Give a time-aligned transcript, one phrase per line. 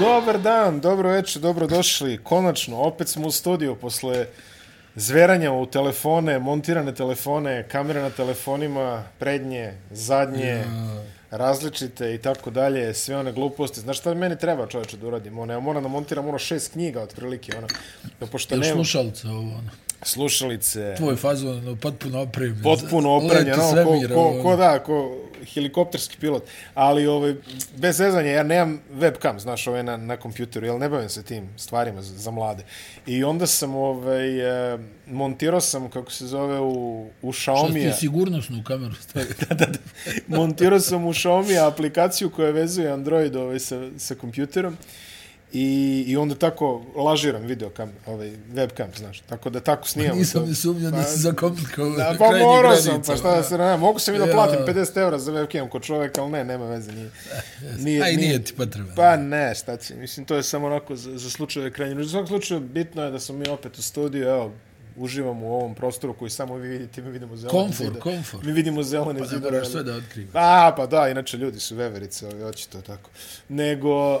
[0.00, 2.18] Dobar dan, dobro večer, dobro došli.
[2.22, 4.26] Konačno, opet smo u studiju posle
[4.94, 11.02] zveranja u telefone, montirane telefone, kamere na telefonima, prednje, zadnje, ja.
[11.30, 13.80] različite i tako dalje, sve one gluposti.
[13.80, 15.38] Znaš šta meni treba čovječe da uradim?
[15.38, 17.56] Ono, ja moram da montiram ono šest knjiga otprilike.
[17.58, 17.66] Ono,
[18.32, 18.74] pošto Jel nema...
[18.74, 19.40] slušalce ovo?
[19.40, 19.70] Ono?
[20.02, 20.94] Slušalice.
[20.96, 22.62] Tvoj fazon, ono, potpuno opremljen.
[22.62, 26.42] Potpuno opremljen, no, ko, ko, ko, ko, da, ko helikopterski pilot.
[26.74, 27.34] Ali, ovaj,
[27.76, 31.48] bez zezanja, ja nemam webcam, znaš, ovaj, na, na kompjuteru, jel ne bavim se tim
[31.56, 32.64] stvarima za, za mlade.
[33.06, 37.80] I onda sam, ovaj, eh, montirao sam, kako se zove, u, u Xiaomi.
[37.80, 39.28] Što ti sigurnosnu kameru stavio?
[39.48, 39.78] da, da, da.
[40.26, 44.76] Montirao sam u Xiaomi aplikaciju koja vezuje Android ovaj, sa, sa kompjuterom.
[45.58, 49.20] I, I onda tako lažiram video kam, ovaj, webcam, znaš.
[49.20, 50.18] Tako da tako snijamo.
[50.18, 51.96] Nisam ni sumnio da pa, si zakomplikovao.
[51.96, 55.00] Da, pa morao sam, pa šta da se ne, mogu se mi da platim 50
[55.00, 56.92] eura za webcam kod čoveka, ali ne, nema veze.
[56.92, 57.10] Nije,
[57.84, 58.94] nije, A i nije ti potreba.
[58.96, 59.94] Pa ne, šta će.
[59.94, 62.00] Mislim, to je samo onako za, za slučajeve krajnje.
[62.00, 64.52] U svakom slučaju, bitno je da smo mi opet u studiju, evo,
[64.96, 68.00] uživamo u ovom prostoru koji samo vi vidite, mi vidimo zelene komfort, zidore.
[68.00, 69.60] Komfort, Mi vidimo zelene pa, zidore.
[69.60, 70.30] Pa sve da otkriva.
[70.34, 73.10] A, pa da, inače ljudi su veverice, ali hoće to tako.
[73.48, 74.20] Nego...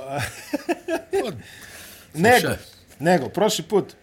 [2.14, 2.48] nego,
[2.98, 3.94] nego, prošli put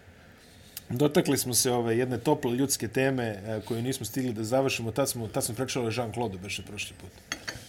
[0.88, 4.92] dotakli smo se ove jedne tople ljudske teme e, koju nismo stigli da završimo.
[4.92, 7.10] Tad smo, tad smo prečali Jean-Claude beše prošli put.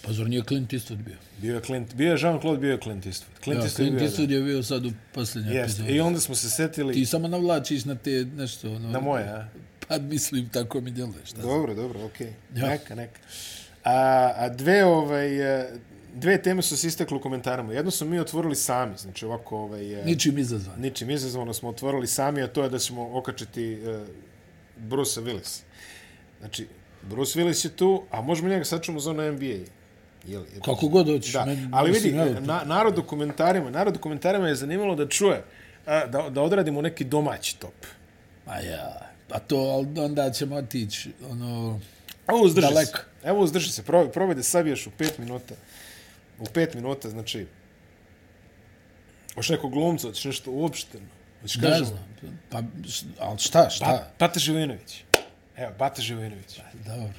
[0.06, 1.16] Pa zar nije Clint Eastwood bio?
[1.42, 3.44] Bio je, Clint, bio je Jean-Claude, bio je Clint Eastwood.
[3.44, 5.92] Clint, ja, Eastwood, Clint bio, Eastwood je bio sad u posljednje epizode.
[5.92, 6.94] I onda smo se setili...
[6.94, 8.72] Ti samo navlačiš na te nešto...
[8.72, 9.48] Ono, na moje, a?
[9.88, 11.26] Pa mislim, tako mi djeluje.
[11.26, 11.88] Šta dobro, znam.
[11.88, 12.28] dobro, okej.
[12.28, 12.62] Okay.
[12.62, 12.70] Ja.
[12.70, 13.20] Neka, neka.
[13.84, 15.70] A, a dve, ovaj, e,
[16.14, 17.74] dve teme su se istekli u komentarima.
[17.74, 19.58] Jedno smo mi otvorili sami, znači ovako...
[19.58, 20.82] Ovaj, e, ničim izazvano.
[20.82, 24.08] Ničim izazvano smo otvorili sami, a to je da ćemo okačiti uh,
[24.78, 25.62] Bruce Willis.
[26.40, 26.68] Znači,
[27.02, 29.66] Bruce Willis je tu, a možemo njega sačemo za ono NBA.
[30.28, 31.34] Jel, jel, Kako god hoćeš.
[31.34, 31.46] Da.
[31.46, 35.44] Men, Ali vidi, na, narod u komentarima, narod u komentarima je zanimalo da čuje,
[35.86, 37.86] a, da, da odradimo neki domaći top.
[38.46, 41.80] A ja, a to onda ćemo otići, ono,
[42.28, 42.98] Evo uzdrži daleko.
[42.98, 43.04] se.
[43.24, 45.56] Evo uzdrži se, probaj, probaj da sabiješ u pet minuta.
[46.40, 47.46] U pet minuta, znači,
[49.36, 51.06] Hoš nekog glumca, hoćeš nešto uopšteno.
[51.42, 52.06] Hoćeš ne kažem, znam.
[52.50, 52.62] Pa,
[53.20, 53.86] ali šta, šta?
[53.86, 55.04] Ba, Bata Živinović.
[55.58, 56.58] Evo, Bata Živinović.
[56.58, 57.14] Pa, dobro.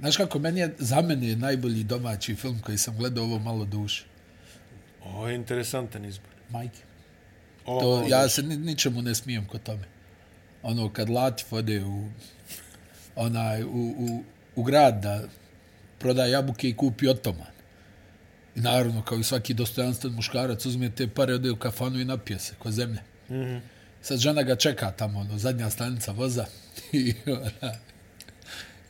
[0.00, 3.64] Znaš kako, meni je, za mene je najbolji domaći film koji sam gledao ovo malo
[3.64, 4.04] duše.
[5.04, 6.30] O, je interesantan izbor.
[6.48, 6.82] Majke.
[7.66, 9.84] O, to, ja se ni, ničemu ne smijem kod tome.
[10.62, 12.08] Ono, kad Latif ode u,
[13.16, 14.24] onaj, u, u,
[14.56, 15.22] u grad da
[15.98, 17.52] proda jabuke i kupi otoman.
[18.56, 22.38] I naravno, kao i svaki dostojanstven muškarac, uzme te pare, ode u kafanu i napije
[22.38, 23.00] se, ko zemlje.
[23.28, 23.60] Mm -hmm.
[24.02, 26.46] Sad žena ga čeka tamo, ono, zadnja stanica voza.
[26.92, 27.74] I, ona,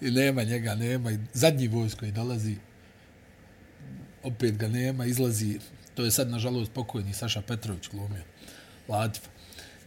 [0.00, 1.11] I nema njega, nema.
[1.11, 2.56] I zadnji voz koji dolazi,
[4.22, 5.59] opet ga nema, izlazi,
[5.94, 8.22] to je sad nažalost pokojni Saša Petrović glumio,
[8.89, 9.22] Latif.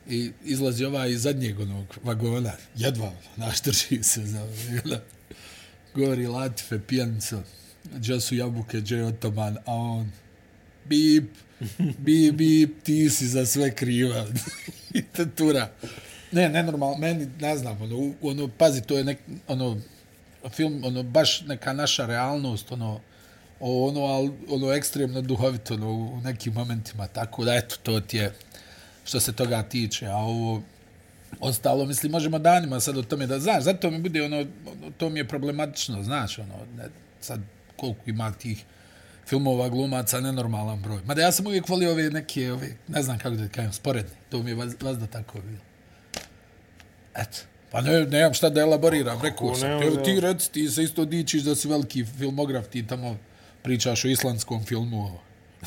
[0.09, 4.44] I izlazi ova iz zadnjeg onog vagona, jedva, naštrži se za
[4.85, 4.97] ono,
[5.96, 7.44] govori Latife, pijanca,
[7.96, 10.12] gdje su jabuke, gdje je otoman, a on,
[10.85, 11.29] bip,
[11.97, 14.25] bip, bip, ti si za sve kriva.
[14.94, 15.72] I tatura.
[16.31, 19.81] Ne, ne normalno, meni, ne znam, ono, ono, pazi, to je nek, ono,
[20.50, 23.00] film, ono, baš neka naša realnost, ono,
[23.59, 28.34] ono, al, ono, ekstremno duhovito, ono, u nekim momentima, tako da, eto, to ti je
[29.03, 30.62] što se toga tiče, a ovo,
[31.40, 35.09] ostalo, mislim, možemo danima sad o tome da, znaš, zato mi bude, ono, ono to
[35.09, 36.84] mi je problematično, znaš, ono, ne,
[37.22, 37.40] sad,
[37.76, 38.66] koliko ima tih
[39.28, 41.02] filmova glumaca, nenormalan broj.
[41.06, 44.44] Mada ja sam uvijek volio ove neke, ove, ne znam kako da kažem, sporedne, to
[44.44, 45.62] mi je vas, da tako bilo.
[47.16, 47.53] Eto.
[47.73, 49.72] Pa ne, nemam šta da elaboriram, rekao sam.
[49.72, 53.17] Evo ti rec, ti se isto dičiš da si veliki filmograf, ti tamo
[53.61, 55.19] pričaš o islandskom filmu, o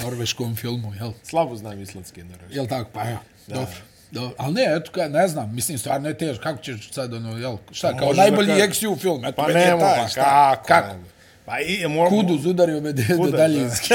[0.02, 1.12] norveškom filmu, jel?
[1.22, 2.56] Slabo znam islandski norveški.
[2.56, 2.90] Jel tako?
[2.92, 3.54] Pa ja, da.
[3.54, 3.76] dobro.
[4.10, 7.38] Do, ali ne, eto, kaj, ne znam, mislim, stvarno je teško, kako ćeš sad, ono,
[7.38, 8.66] jel, šta, pa kao najbolji ka...
[8.66, 10.88] XU film, eto, pa nemo, taj, pa šta, kako, kako?
[10.88, 11.04] Nemo.
[11.44, 12.10] Pa i, moram...
[12.10, 13.94] Kudu zudario me do daljinski.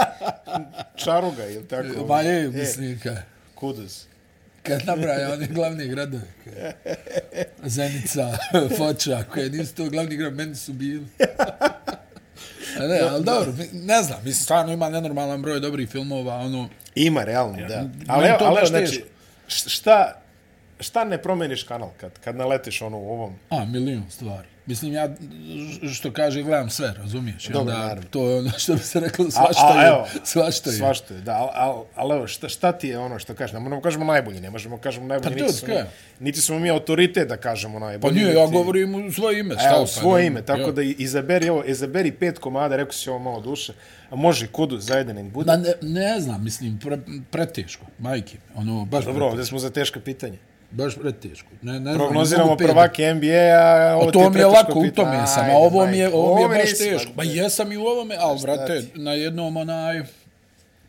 [1.04, 2.06] Čaruga, jel tako?
[2.08, 3.16] Ma je, mislim, kaj.
[3.54, 4.08] Kuduz
[4.68, 6.24] kad nabraja one glavne gradove.
[7.64, 8.38] Zenica,
[8.78, 11.06] Foča, koje nisu to glavni grad, meni su bili.
[12.80, 16.68] A ne, ali dobro, ne znam, mislim, stvarno ima nenormalan broj dobrih filmova, ono...
[16.94, 17.84] Ima, realno, ja, da.
[18.06, 19.04] Ali, ali, ali znači,
[19.46, 20.22] šta,
[20.80, 23.34] šta ne promeniš kanal kad, kad naletiš ono u ovom?
[23.50, 24.48] A, milion stvari.
[24.68, 25.08] Mislim, ja,
[25.92, 27.44] što kaže, gledam sve, razumiješ?
[27.44, 28.08] Dobro, onda naravno.
[28.10, 29.88] To je ono što bi se reklo, svašta a, je.
[29.88, 30.76] evo, Svašta je.
[30.76, 33.52] Svašta je, da, ali al, al, evo, šta, šta ti je ono što kažeš?
[33.52, 35.74] Ne možemo kažemo najbolji, ne možemo kažemo najbolji, Pa niti, smo,
[36.20, 38.14] niti smo mi autoritet da kažemo Pa najbolji.
[38.14, 39.54] nije, ja govorim u svoje ime.
[39.54, 40.72] šta Evo, pa, svoje ne- ime, tako ja.
[40.72, 43.72] da izaberi, evo, izaberi pet komada, rekao si ovo malo duše,
[44.10, 45.46] a može kudu zajedno nek bude.
[45.46, 46.98] Ma ne, ne znam, mislim, pre,
[47.30, 48.36] preteško, majke.
[48.54, 50.36] Ono, baš Dobro, ovdje smo za teška pitanja.
[50.70, 51.48] Baš preteško.
[51.62, 54.78] Ne, ne ne Prognoziramo da- prvake NBA-a, ovo Pa ti je to mi je lako,
[54.78, 57.12] u tome sam, a ovo mi je, ovo mi je baš teško.
[57.16, 60.02] Pa jesam i u ovome, ali, vrate, na jednom onaj,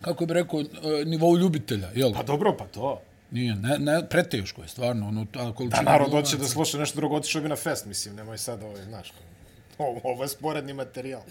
[0.02, 0.66] kako bi rekao, e,
[1.06, 2.14] nivou ljubitelja, jel?
[2.14, 3.02] Pa dobro, pa to.
[3.32, 7.16] Nije, ne, ne, preteško je, stvarno, ono, ta Da narod hoće da sluša nešto drugo,
[7.16, 9.14] otišao bi na fest, mislim, nemoj sad ovo, znaš.
[9.78, 11.22] Ovo, ovo je sporedni materijal.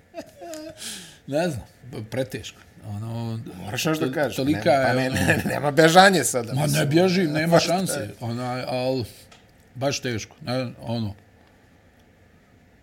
[1.26, 1.66] Ne znam,
[2.10, 2.60] preteško.
[2.88, 4.36] Ono, Moraš nešto da to- kažeš.
[4.36, 6.54] Tolika ne, pa je, ne, ono- ne, nema bežanje sada.
[6.54, 9.04] Ma ne bježim, nema šanse, onaj, ali
[9.74, 11.14] baš teško, ne, ono.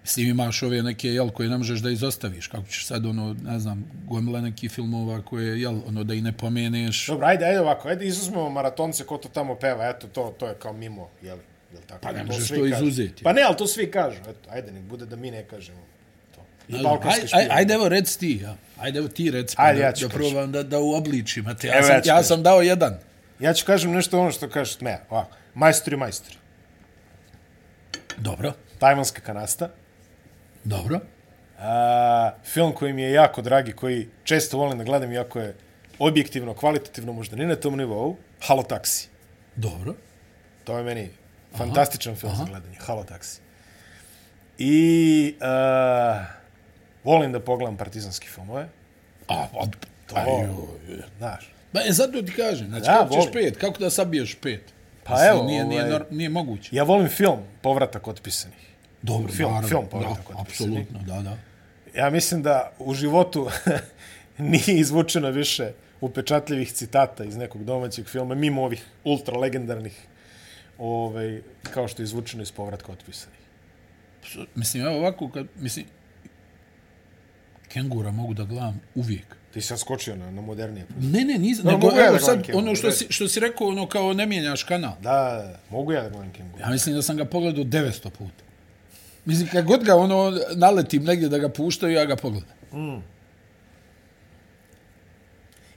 [0.03, 3.59] Mislim, imaš ove neke, jel, koje ne možeš da izostaviš, kako ćeš sad, ono, ne
[3.59, 7.07] znam, gomila nekih filmova koje, jel, ono, da i ne pomeneš.
[7.07, 10.55] Dobro, ajde, ajde ovako, ajde izuzmemo maratonce ko to tamo peva, eto, to, to je
[10.55, 11.37] kao mimo, jel?
[11.73, 11.99] Jel tako?
[12.01, 12.67] Pa ne To možeš to kažu.
[12.77, 13.23] izuzeti.
[13.23, 15.94] Pa ne, ali to svi kažu, eto, ajde, nek bude da mi ne kažemo to.
[16.67, 17.51] I balkanski aj, špijun.
[17.51, 18.55] aj, ajde, evo, reci ti, ja.
[18.79, 21.47] Ajde, evo ti reci, pa Ajde, da, ja da probam da, da uobličim.
[21.47, 22.97] Ate, ja, Evo, sam, ja ja sam dao jedan.
[23.39, 26.35] Ja ću kažem nešto ono što kažeš me, ovako, majstori, majstori.
[28.17, 29.69] Dobro, Tajvanska kanasta.
[30.63, 30.99] dobro.
[31.59, 35.55] A, film koji mi je jako dragi, koji često volim da gledam, iako je
[35.99, 39.07] objektivno, kvalitativno, možda ni na tom nivou, Halo Taxi.
[39.55, 39.95] Dobro.
[40.63, 41.09] To je meni
[41.57, 42.77] fantastičan film za gledanje.
[42.79, 43.39] Halo Taxi.
[44.57, 46.25] I uh,
[47.05, 48.67] volim da pogledam partizanske filmove.
[49.27, 49.65] A, pa,
[50.07, 50.47] To, pa, joj.
[51.17, 51.51] znaš.
[51.73, 53.33] Ba, e, zato ti kažem, znači, Da, kako ćeš volim.
[53.33, 54.61] pet, kako da sabiješ pet?
[55.03, 56.75] Pa Mislim, evo, nije, nije, ovaj- nije moguće.
[56.75, 58.57] Ja volim film Povratak otpisanih.
[59.01, 60.79] Dobro, film, naravno, film povratak da, otpisanih.
[60.79, 61.37] apsolutno, da, da.
[61.95, 63.49] Ja mislim da u životu
[64.37, 70.07] nije izvučeno više upečatljivih citata iz nekog domaćeg filma, mimo ovih ultra legendarnih,
[70.77, 71.41] ovaj,
[71.73, 73.39] kao što je izvučeno iz Povratka otpisanih.
[74.55, 75.85] Mislim, evo ovako, kad, mislim,
[77.75, 79.35] kengura mogu da gledam uvijek.
[79.53, 80.85] Ti si sad skočio na, na modernije.
[80.99, 83.87] Ne, ne, nis, No, nego, ja evo sad, ono što si, što si rekao, ono
[83.87, 84.93] kao ne mijenjaš kanal.
[85.01, 86.61] Da, mogu ja da gledam Kenguru.
[86.61, 88.43] Ja mislim da sam ga pogledao 900 puta.
[89.25, 92.55] Mislim, kad god ga ono naletim negdje da ga puštaju, ja ga pogledam.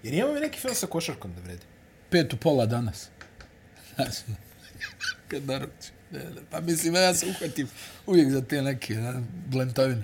[0.03, 1.63] Jer imamo i neki film sa košarkom da vredi.
[2.11, 3.09] Pet u pola danas.
[5.29, 5.91] Kad naruči.
[6.11, 7.69] Ne, ne, Pa mislim, ja se uhvatim
[8.07, 10.03] uvijek za te neke ne, blentavine.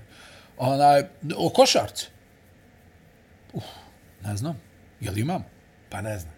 [0.58, 1.02] Onaj,
[1.36, 2.06] o košarci.
[3.52, 3.64] Uf,
[4.24, 4.60] ne znam.
[5.00, 5.44] Jel imam?
[5.90, 6.34] Pa ne znam.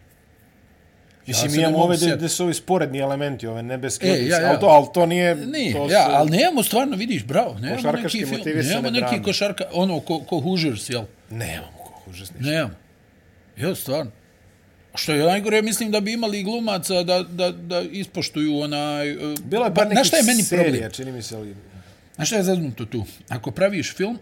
[1.27, 4.49] Ja Mislim, ne imamo ove gde su ovi sporedni elementi, ove nebeske E, ja, ja.
[4.51, 5.35] ali, to, ali to nije...
[5.37, 9.23] Nije, to ja, su- ali nemamo stvarno, vidiš, bravo, nemamo neki film, nemamo neki drame.
[9.23, 11.03] košarka, ono, ko, ko Hoosiers, jel?
[11.31, 12.37] Nemamo ko užasni.
[12.41, 12.75] Nemamo.
[13.57, 14.11] Jel, stvarno.
[14.95, 19.17] Što je najgore, mislim da bi imali glumaca da, da, da ispoštuju onaj...
[19.45, 21.57] Bilo je pa, nekih šta je meni serija, čini mi se, ali...
[22.17, 23.05] Znaš šta je zaznuto tu?
[23.29, 24.19] Ako praviš film,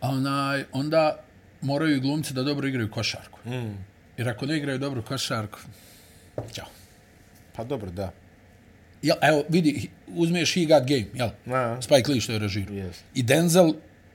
[0.00, 1.24] onaj, onda
[1.60, 3.38] moraju i glumci da dobro igraju košarku.
[3.48, 3.84] Mm.
[4.16, 5.58] Jer ako ne igraju dobro košarku,
[6.52, 6.66] čao.
[7.56, 8.12] Pa dobro, da.
[9.02, 11.28] Jel, evo, vidi, uzmeš He Got Game, jel?
[11.56, 11.82] A.
[11.82, 12.74] Spike Lee što je režirao.
[12.74, 12.94] Yes.
[13.14, 13.72] I Denzel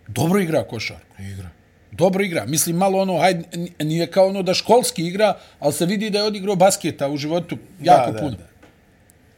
[0.08, 1.22] dobro igra košarku.
[1.22, 1.50] Igra.
[1.92, 2.46] Dobro igra.
[2.46, 3.44] Mislim, malo ono, hajde,
[3.80, 7.58] nije kao ono da školski igra, ali se vidi da je odigrao basketa u životu
[7.82, 8.32] jako da, puno.
[8.32, 8.48] da.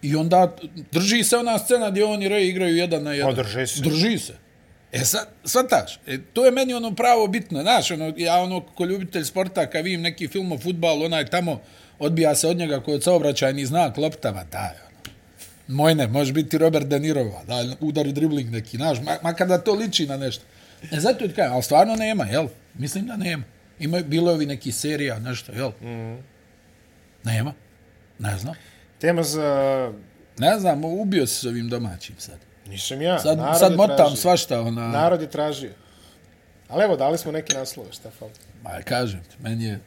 [0.01, 0.55] I onda
[0.91, 3.35] drži se ona scena gdje on i Ray igraju jedan na jedan.
[3.35, 3.81] Pa, drži se.
[3.81, 4.33] Drži se.
[4.91, 8.85] E sad, shvataš, e, to je meni ono pravo bitno, znaš, ono, ja ono, ko
[8.85, 11.61] ljubitelj sporta, kad vidim neki film o futbalu, onaj tamo,
[11.99, 14.97] odbija se od njega koji je saobraćajni znak, loptava, daj, ono.
[15.67, 19.57] Moj ne, može biti Robert De Nirova, da, udari dribling neki, znaš, ma, makar da
[19.57, 20.43] to liči na nešto.
[20.91, 22.47] E, zato ti kažem, ali stvarno nema, jel?
[22.73, 23.43] Mislim da nema.
[23.79, 25.69] Ima, bilo je ovi neki serija, nešto, jel?
[25.69, 26.23] Mm.
[27.23, 27.53] Nema.
[28.19, 28.55] Ne znam.
[28.99, 29.91] Tema za...
[30.37, 32.37] Ne znam, ubio se s ovim domaćim sad.
[32.67, 33.19] Nisam ja.
[33.19, 34.15] Sad, narod sad motam tražio.
[34.15, 34.87] svašta, ona...
[34.87, 35.71] Narod je tražio.
[36.69, 38.31] Ali evo, dali smo neki naslove, šta fali.
[38.63, 39.79] Ma, kažem ti, meni je...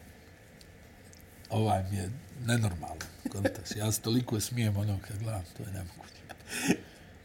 [1.50, 2.10] Ovaj mi je
[2.46, 2.98] nenormalan.
[3.32, 3.76] Kontas.
[3.76, 6.10] Ja se toliko smijem ono kad gledam, to je nemoguće.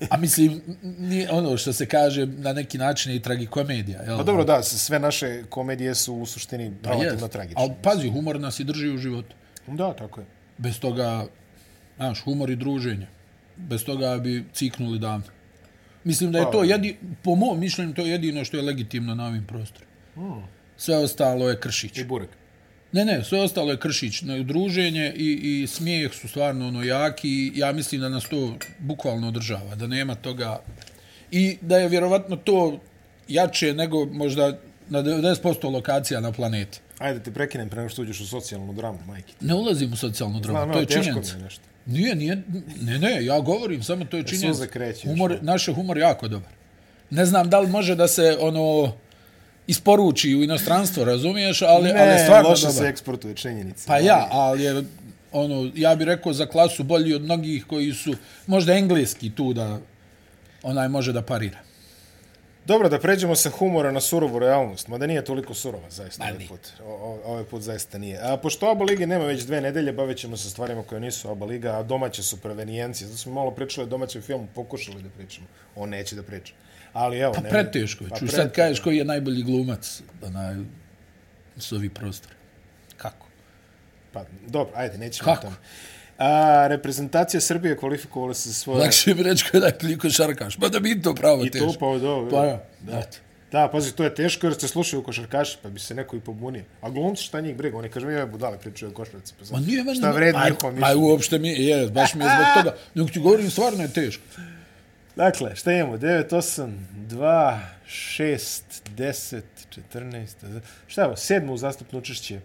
[0.10, 4.02] A mislim, nije ono što se kaže na neki način je i tragikomedija.
[4.02, 4.18] Jel?
[4.18, 7.64] Pa dobro, da, sve naše komedije su u suštini Pa relativno tragične.
[7.64, 9.36] Ali pazi, humor nas i drži u životu.
[9.68, 10.26] Da, tako je.
[10.58, 11.26] Bez toga,
[11.98, 13.08] znaš, humor i druženje.
[13.58, 15.26] Bez toga bi ciknuli davno.
[16.04, 19.16] Mislim da je Pa- to, jedi, po mom mišljenju, to je jedino što je legitimno
[19.16, 19.92] na ovim prostorima.
[20.78, 21.98] Sve ostalo je kršić.
[21.98, 22.30] I burek.
[22.92, 24.24] Ne, ne, sve ostalo je kršić.
[24.44, 29.76] Druženje i, i smijeh su stvarno ono jaki ja mislim da nas to bukvalno održava.
[29.76, 30.62] Da nema toga...
[31.32, 32.80] i da je vjerovatno to
[33.28, 34.58] jače nego možda
[34.90, 36.80] na 90% lokacija na planeti.
[36.98, 39.34] Ajde, ti prekinem pre što uđeš u socijalnu dramu, majke.
[39.42, 41.34] Ne ulazim u socijalnu dramu, Znam, to je činjenica.
[41.34, 41.62] mi je nešto.
[41.86, 42.44] Nije, nije,
[42.82, 44.54] ne, ne, ja govorim, samo to je činjenica.
[44.54, 46.50] suze kreće, Humor, naš je humor jako dobar.
[47.10, 48.94] Ne znam da li može da se, ono,
[49.68, 52.76] isporuči u inostranstvo, razumiješ, ali, ali je Ne, stvarno loše dobar.
[52.84, 53.84] se eksportuje činjenice.
[53.88, 54.84] Pa ja, ali je,
[55.32, 58.16] ono, ja bih rekao za klasu bolji od mnogih koji su,
[58.48, 59.80] možda engleski tu da,
[60.64, 61.60] onaj može da parira.
[62.66, 66.48] Dobro, da pređemo sa humora na surovu realnost, mada nije toliko surova, zaista, Ma, ovaj
[66.48, 66.60] put.
[66.84, 68.20] O, o, ovaj put zaista nije.
[68.22, 71.46] A pošto Aba Lige nema već dve nedelje, bavit ćemo se stvarima koje nisu Aba
[71.46, 73.08] Liga, a domaće su prevenijencije.
[73.08, 75.48] Zato smo malo pričali o domaćem filmu, pokušali da pričamo.
[75.76, 76.54] On neće da priča.
[76.94, 78.10] Ali evo, Pa nema- preteško je.
[78.10, 80.56] Pa sad kažeš koji je najbolji glumac onaj,
[81.58, 82.34] s ovih prostora.
[82.98, 83.28] Kako?
[84.12, 85.48] Pa, dobro, ajde, nećemo Kako?
[85.48, 85.56] o tome.
[86.18, 88.80] A, reprezentacija Srbije kvalifikovala se za svoje...
[88.80, 90.58] Lakše mi reći ko je najbolji košarkaš.
[90.58, 91.68] Pa da bi i to pravo I teško.
[91.68, 92.30] to pa ovo.
[92.30, 93.18] Pa ja, eto.
[93.52, 96.64] Da, pazi, to je teško jer se slušaju košarkaši, pa bi se neko i pobunio.
[96.82, 97.78] A glumci šta njih briga?
[97.78, 99.34] Oni kažu, mi ove budale pričaju o košarci.
[99.40, 99.98] Pa Ma nije meni...
[99.98, 101.02] šta vredi ma, njihovo ma, mišljenje?
[101.02, 102.78] uopšte mi, je, baš mi je zbog toga.
[102.96, 104.24] Dok ti govorim, stvarno je teško.
[105.16, 105.98] Dakle, šta imamo?
[105.98, 106.72] 9, 8,
[107.10, 108.62] 2, 6,
[108.98, 109.42] 10,
[109.94, 111.16] 14, šta je ovo?
[111.16, 112.40] Sedmo uzastupno učešće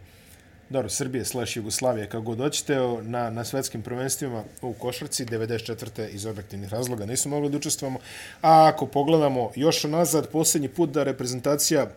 [0.70, 6.08] dobro, Srbije slash Jugoslavije, kako god hoćete, o, na, na svetskim prvenstvima u košarci, 94.
[6.08, 7.98] iz objektivnih razloga nisu mogli da učestvujemo.
[8.42, 11.90] A ako pogledamo još nazad, posljednji put da reprezentacija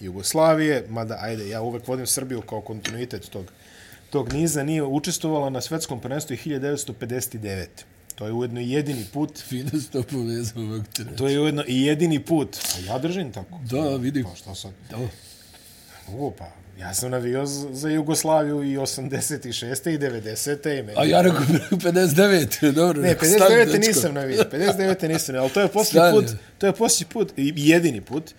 [0.00, 3.52] Jugoslavije, mada, ajde, ja uvek vodim Srbiju kao kontinuitet tog,
[4.10, 7.66] tog niza, nije učestvovala na svetskom prvenstvu 1959.
[8.14, 11.16] To je ujedno i jedini put Fino si to povezao, ti reći.
[11.16, 12.58] To je ujedno i jedini put.
[12.72, 13.60] Pa ja držim tako.
[13.70, 14.24] Da, vidim.
[14.24, 14.72] Pa šta sad?
[14.90, 14.98] Da.
[16.08, 19.90] O, pa ja sam navio za Jugoslaviju i 86.
[19.90, 20.78] i 90.
[20.78, 20.98] I meni...
[20.98, 23.02] A ja rekao 59, dobro.
[23.02, 23.64] Ne, rekao, stani, 59.
[23.64, 23.78] dečko.
[23.78, 24.44] nisam navio.
[24.52, 25.08] 59.
[25.08, 26.24] nisam navio, ali to je posljednji put.
[26.58, 28.34] To je posljednji put jedini put.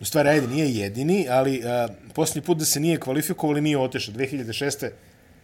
[0.00, 4.14] U stvari, ajde, nije jedini, ali uh, posljednji put da se nije kvalifikovali, nije otešao.
[4.14, 4.90] 2006.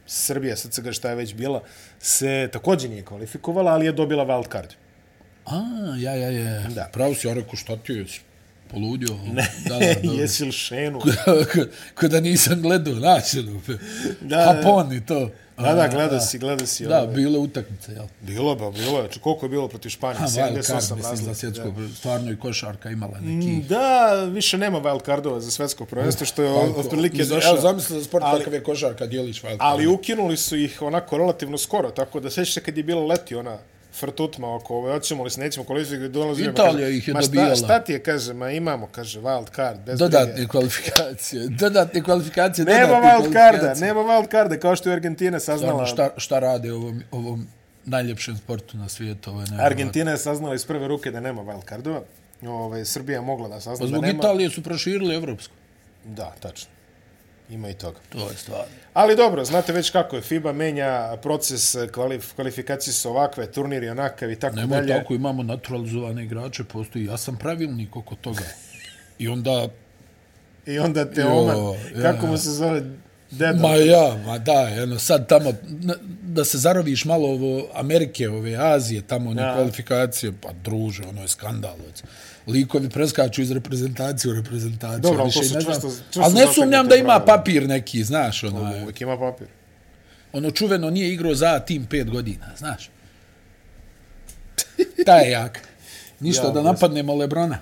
[0.06, 1.62] Srbija, sad se ga šta je već bila,
[2.00, 4.68] se također nije kvalifikovala, ali je dobila wild card.
[5.46, 5.60] A,
[5.98, 6.68] ja, ja, ja.
[6.68, 6.88] Da.
[6.92, 8.04] Pravo si, ja rekao, šta ti je?
[8.68, 9.16] Poludio?
[9.26, 10.12] Ne, da, da, da.
[10.12, 11.00] Jesi li šenu?
[11.94, 13.44] Ko da nisam gledao, znači,
[14.20, 15.30] Da, Hapon i to.
[15.56, 16.86] Da, da, gledao si, gledao si.
[16.86, 17.14] Da, ove.
[17.14, 18.04] bile utakmice, jel?
[18.20, 19.08] Bilo ba, bilo je.
[19.10, 20.18] Če, koliko je bilo protiv Španije?
[20.18, 21.34] Ha, wild card, 78 mislim, za razlika.
[21.34, 21.88] svjetsko, Da.
[21.90, 23.62] stvarno i košarka imala neki...
[23.62, 23.80] da,
[24.24, 26.80] više nema wild cardova za svetsko prvenstvo, što je Kako?
[26.80, 27.52] otprilike Mislim, došao.
[27.52, 31.18] Evo, zamisli za sport ali- kakav je košarka, dijeliš wild Ali ukinuli su ih onako
[31.18, 33.58] relativno skoro, tako da sećaš se kad je bilo leti ona
[33.98, 37.54] frtutma oko ove, hoćemo li se nećemo kvalifikati, dolazi Italija ih je ma dobijala.
[37.54, 40.48] Šta, šta ti je, kaže, ma imamo, kaže, wild card, bez Dodatne brige.
[40.48, 43.86] kvalifikacije, dodatne kvalifikacije, Nema dodatne wild carda, kvalifikacije.
[43.86, 45.86] nema wild carda, kao što je Argentina saznala.
[45.86, 47.46] Stvarno, šta, šta rade ovom, ovom
[47.84, 49.30] najljepšem sportu na svijetu?
[49.30, 49.64] Nevjerovatno.
[49.64, 52.00] Argentina je saznala iz prve ruke da nema wild cardova.
[52.42, 54.18] Ove, Srbija mogla da sazna Pa da zbog nema.
[54.18, 55.54] Italije su proširili evropsku.
[56.04, 56.70] Da, tačno.
[57.50, 57.98] Ima i toga.
[58.08, 58.64] To je stvarno.
[58.94, 64.30] Ali dobro, znate već kako je FIBA menja proces kvalif kvalifikacije su ovakve, turniri onakav
[64.30, 64.98] i tako Nemoj dalje.
[64.98, 68.44] tako, imamo naturalizovane igrače, postoji jasan pravilnik oko toga.
[69.18, 69.68] I onda,
[70.66, 71.56] I onda te Jo, Oman,
[71.96, 72.30] ja, kako ja.
[72.30, 72.82] mu se zove
[73.30, 73.68] deda?
[73.68, 75.52] ma ja, ma da, eno, sad tamo,
[76.22, 79.54] da se zaroviš malo ovo Amerike, ove Azije, tamo one Da.
[79.54, 82.02] kvalifikacije, pa druže, ono je skandalovac.
[82.48, 85.00] Likovi preskaču iz reprezentacije u reprezentaciju.
[85.00, 88.44] Dobro, ali to su ne čvrsto- čvrsto Ali ne sumnjam da ima papir neki, znaš,
[88.44, 89.46] ono, Uvijek ima papir.
[90.32, 92.90] ono čuveno nije igrao za tim pet godina, znaš.
[95.06, 95.60] Taj je jak.
[96.20, 97.58] Ništa Ja, da napadnemo Lebrona.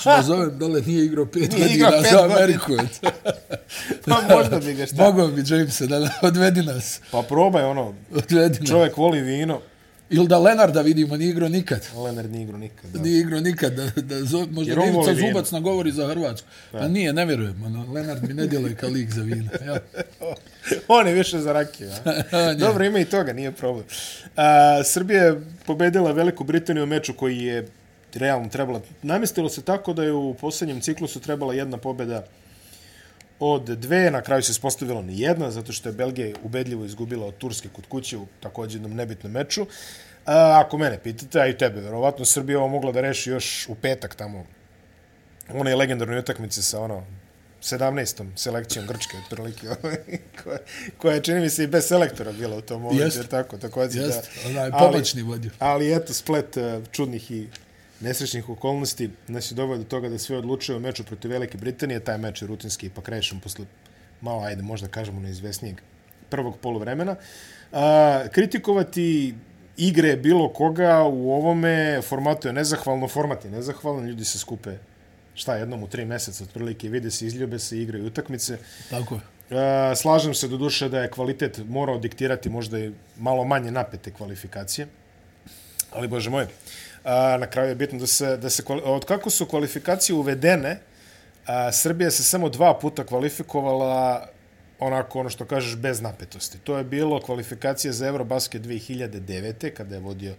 [0.00, 2.24] Što da zovem dole, nije igrao pet Nije godina igrao pet za.
[2.24, 2.72] Ameriku.
[4.06, 4.96] Pa možda bi ga šta.
[4.96, 7.00] Mogao bi Jamesa da odvedi nas.
[7.10, 8.68] Pa probaj ono, Odvedi nas.
[8.68, 9.60] čovjek voli vino.
[10.14, 11.88] Ili da Lenarda vidimo, nije igrao nikad.
[11.96, 12.90] Lenard nije igrao nikad.
[12.90, 13.02] Da.
[13.02, 13.72] Nije igrao nikad.
[13.72, 14.14] Da, da
[14.50, 15.28] možda Ivica voli vino.
[15.28, 16.48] Zubac nagovori za Hrvatsku.
[16.72, 17.62] Pa nije, ne vjerujem.
[17.64, 19.50] Ono, Lenard mi ne djeluje kao lik za vino.
[19.66, 19.78] Ja.
[20.88, 21.90] On je više za rakiju.
[22.58, 23.84] Dobro, ima i toga, nije problem.
[24.36, 27.68] A, Srbija je pobedila Veliku Britaniju u meču koji je
[28.14, 28.80] realno trebala.
[29.02, 32.24] Namestilo se tako da je u posljednjem ciklusu trebala jedna pobeda
[33.52, 37.36] od dve, na kraju se ispostavilo ni jedna, zato što je Belgija ubedljivo izgubila od
[37.38, 39.66] Turske kod kuće u također jednom nebitnom meču.
[40.26, 43.74] A, ako mene pitate, a i tebe, verovatno Srbija ovo mogla da reši još u
[43.74, 44.46] petak tamo
[45.54, 47.04] one legendarne utakmice sa ono
[47.62, 48.26] 17.
[48.36, 49.66] selekcijom Grčke, otprilike,
[50.42, 50.58] koja,
[50.98, 53.18] koja je, čini mi se, i bez selektora bila u tom momentu, Jeste.
[53.20, 54.48] jer tako, također, Jeste, da.
[54.48, 55.50] onaj Ali- pomoćni vodio.
[55.58, 57.48] Ali eto, splet uh, čudnih i
[58.04, 62.00] nesrećnih okolnosti nas je doveo do toga da sve odlučuje o meču protiv Velike Britanije.
[62.00, 63.66] Taj meč je rutinski ipak rešen posle
[64.20, 65.80] malo, ajde, možda kažemo neizvesnijeg
[66.30, 67.16] prvog polovremena.
[67.72, 67.78] Uh,
[68.32, 69.34] kritikovati
[69.76, 74.76] igre bilo koga u ovome formatu je nezahvalno, format je nezahvalan, ljudi se skupe
[75.34, 78.58] šta jednom u tri mjeseca otprilike vide se, izljube se, igraju utakmice.
[78.90, 79.96] Tako je.
[79.96, 84.86] Slažem se do duše da je kvalitet morao diktirati možda i malo manje napete kvalifikacije.
[85.92, 86.46] Ali, bože moj,
[87.04, 90.78] a, na kraju je bitno da se, da se od kako su kvalifikacije uvedene,
[91.46, 94.26] a, Srbija se samo dva puta kvalifikovala
[94.78, 96.58] onako ono što kažeš bez napetosti.
[96.58, 99.70] To je bilo kvalifikacije za Eurobasket 2009.
[99.70, 100.34] kada je vodio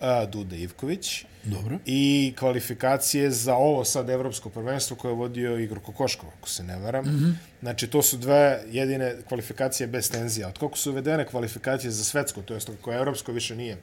[0.00, 1.24] a, Duda Ivković.
[1.44, 1.78] Dobro.
[1.86, 6.76] I kvalifikacije za ovo sad evropsko prvenstvo koje je vodio Igor Kokoškov, ako se ne
[6.76, 7.04] varam.
[7.04, 7.34] Mm -hmm.
[7.60, 10.48] Znači, to su dve jedine kvalifikacije bez tenzija.
[10.48, 13.76] Od kako su uvedene kvalifikacije za svetsko, to je koje evropsko više nije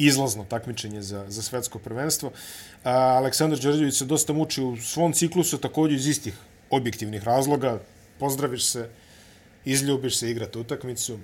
[0.00, 2.32] izlazno takmičenje za, za svetsko prvenstvo.
[2.84, 6.34] A, Aleksandar Đorđević se dosta muči u svom ciklusu, također iz istih
[6.70, 7.80] objektivnih razloga.
[8.18, 8.88] Pozdraviš se,
[9.64, 11.18] izljubiš se, igrati utakmicu.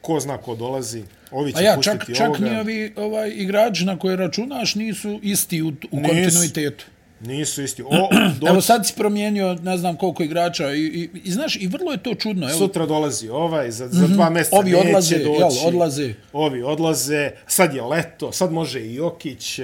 [0.00, 2.50] Ko zna ko dolazi, ovi će A ja, pustiti čak, čak ovoga.
[2.50, 6.84] ni ovi ovaj, igrači na koje računaš nisu isti u, u kontinuitetu.
[7.20, 7.82] Nisu isti.
[7.82, 7.88] O,
[8.40, 8.50] doći...
[8.50, 12.02] Evo sad si promijenio ne znam koliko igrača i, i, i znaš, i vrlo je
[12.02, 12.48] to čudno.
[12.48, 15.30] Evo, Sutra dolazi ovaj, za, za dva mjeseca Ovi neće odlaze, doći.
[15.40, 16.14] jel, odlaze.
[16.32, 19.60] Ovi odlaze, sad je leto, sad može i Jokić.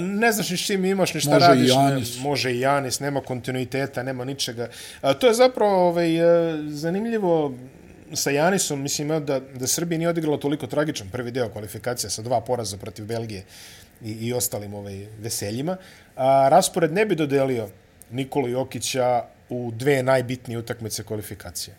[0.00, 1.70] Ne znaš ni s čim imaš, ni šta Može i radiš.
[1.70, 2.16] Janis.
[2.16, 4.68] Ne, može i Janis, nema kontinuiteta, nema ničega.
[5.00, 7.54] A, to je zapravo ovaj, e, zanimljivo
[8.14, 12.40] sa Janisom, mislim da, da Srbija nije odigrala toliko tragičan prvi deo kvalifikacija sa dva
[12.40, 13.44] poraza protiv Belgije
[14.04, 15.76] i, i ostalim ovaj, veseljima.
[16.16, 17.68] A, raspored ne bi dodelio
[18.10, 21.74] Nikolu Jokića u dve najbitnije utakmice kvalifikacije.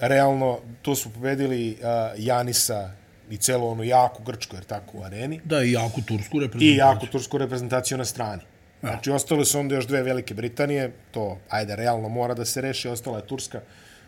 [0.00, 2.90] Realno, to su pobedili a, Janisa
[3.30, 6.72] i celo onu jaku Grčku, jer tako u areni, Da, i jaku tursku reprezentaciju.
[6.72, 8.42] i jaku tursku reprezentaciju na strani.
[8.80, 12.88] Znači, ostale su onda još dve Velike Britanije, to, ajde, realno mora da se reši,
[12.88, 13.60] ostala je Turska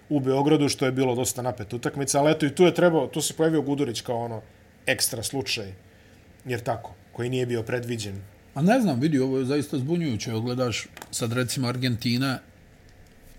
[0.08, 3.20] u Beogradu, što je bilo dosta napet utakmica, ali eto i tu je trebao, tu
[3.20, 4.42] se pojavio Gudurić kao ono
[4.86, 5.72] ekstra slučaj,
[6.44, 8.22] jer tako, koji nije bio predviđen.
[8.54, 10.30] A ne znam, vidi, ovo je zaista zbunjujuće.
[10.30, 12.38] Evo gledaš sad recimo Argentina,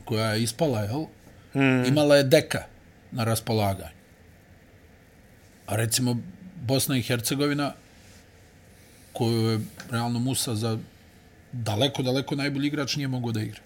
[0.05, 1.05] koja je ispala, jel?
[1.53, 1.85] Hmm.
[1.85, 2.63] Imala je deka
[3.11, 3.93] na raspolaganju.
[5.65, 6.17] A recimo
[6.61, 7.73] Bosna i Hercegovina,
[9.13, 9.59] koju je
[9.91, 10.77] realno Musa za
[11.51, 13.59] daleko, daleko najbolji igrač nije mogao da igra.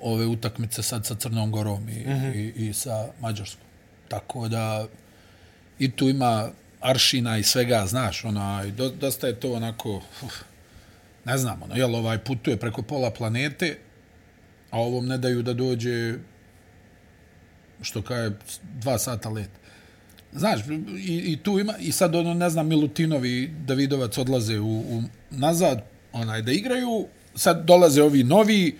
[0.00, 2.34] Ove utakmice sad sa Crnom Gorom i, mm -hmm.
[2.34, 3.66] i, i sa Mađarskom.
[4.08, 4.86] Tako da
[5.78, 6.50] i tu ima
[6.82, 10.34] aršina i svega, znaš, onaj, do, dosta je to onako, uf,
[11.24, 13.78] ne znam, ono, jel, ovaj putuje preko pola planete,
[14.70, 16.14] a ovom ne daju da dođe,
[17.82, 18.34] što kaže,
[18.80, 19.50] dva sata let.
[20.32, 20.60] Znaš,
[20.98, 25.84] i, i tu ima, i sad, ono, ne znam, Milutinovi, Davidovac odlaze u, u nazad,
[26.12, 28.78] onaj, da igraju, sad dolaze ovi novi,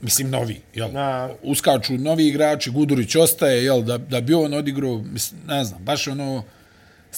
[0.00, 1.30] mislim, novi, jel, Na.
[1.42, 6.08] uskaču novi igrači, Gudurić ostaje, jel, da, da bi on odigrao, mislim, ne znam, baš
[6.08, 6.44] ono,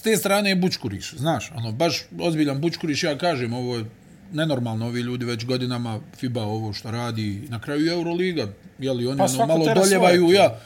[0.00, 3.84] s te strane je Bučkuriš, znaš, ono, baš ozbiljan Bučkuriš, ja kažem, ovo je
[4.32, 8.46] nenormalno, ovi ljudi već godinama FIBA ovo što radi, na kraju i Euroliga,
[8.78, 10.34] jel, i oni Pa ono, malo doljevaju, svoje.
[10.34, 10.60] ja,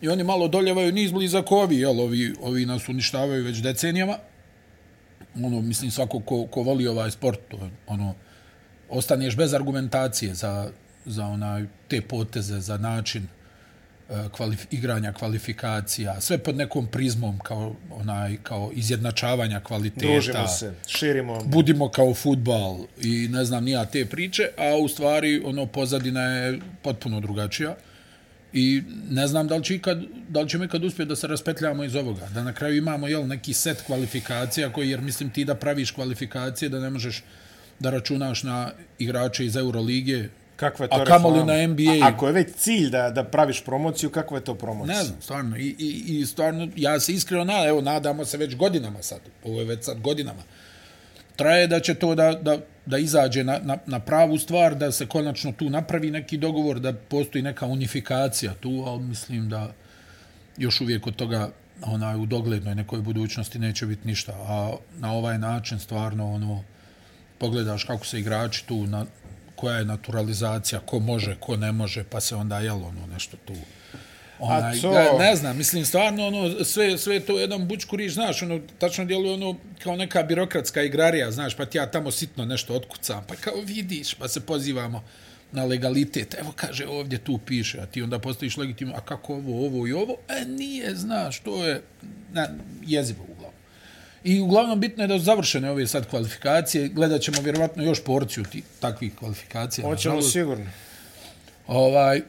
[0.00, 4.18] i oni malo doljevaju niz blizak ovi, jel, ovi, ovi nas uništavaju već decenijama,
[5.34, 8.14] ono, mislim, svako ko, ko voli ovaj sport, je, ono,
[8.88, 10.70] ostaneš bez argumentacije za,
[11.06, 13.26] za onaj, te poteze, za način
[14.32, 20.06] kvalif igranja kvalifikacija, sve pod nekom prizmom kao onaj kao izjednačavanja kvaliteta.
[20.06, 21.44] Družimo se, širimo.
[21.44, 26.60] Budimo kao futbal i ne znam nija te priče, a u stvari ono pozadina je
[26.82, 27.76] potpuno drugačija.
[28.52, 31.84] I ne znam da li će, ikad, da li ćemo ikad uspjeti da se raspetljamo
[31.84, 32.28] iz ovoga.
[32.34, 36.68] Da na kraju imamo jel, neki set kvalifikacija koji, jer mislim ti da praviš kvalifikacije,
[36.68, 37.22] da ne možeš
[37.78, 42.06] da računaš na igrače iz Euroligije, Kakva je to A kamoli na NBA.
[42.06, 44.96] A, ako je već cilj da, da praviš promociju, kakva je to promocija?
[44.96, 45.56] Ne znam, stvarno.
[45.56, 49.20] I, i, i stvarno, ja se iskreno nadam, evo, nadamo se već godinama sad.
[49.44, 50.42] Ovo je već sad godinama.
[51.36, 55.06] Traje da će to da, da, da izađe na, na, na pravu stvar, da se
[55.06, 59.72] konačno tu napravi neki dogovor, da postoji neka unifikacija tu, ali mislim da
[60.56, 61.50] još uvijek od toga
[61.82, 64.32] onaj, u doglednoj nekoj budućnosti neće biti ništa.
[64.32, 66.64] A na ovaj način stvarno ono,
[67.38, 69.06] pogledaš kako se igrači tu na,
[69.56, 73.54] koja je naturalizacija, ko može, ko ne može, pa se onda jel ono nešto tu
[74.38, 78.60] Onaj, to- ga, ne znam, mislim, stvarno, ono, sve, sve to jedan bučkuriš, znaš, ono,
[78.78, 83.24] tačno djeluje ono, kao neka birokratska igrarija, znaš, pa ti ja tamo sitno nešto otkucam,
[83.28, 85.04] pa kao vidiš, pa se pozivamo
[85.52, 89.66] na legalitet, evo kaže ovdje tu piše, a ti onda postojiš legitimno, a kako ovo,
[89.66, 91.82] ovo i ovo, e nije, znaš, to je
[92.32, 92.48] na,
[92.86, 93.55] jezivo uglavnom.
[94.26, 98.44] I uglavnom bitno je da su završene ove sad kvalifikacije, gledat ćemo vjerovatno još porciju
[98.44, 99.86] ti, takvih kvalifikacija.
[99.86, 100.66] Hoćemo sigurno.
[101.66, 102.20] Ovaj,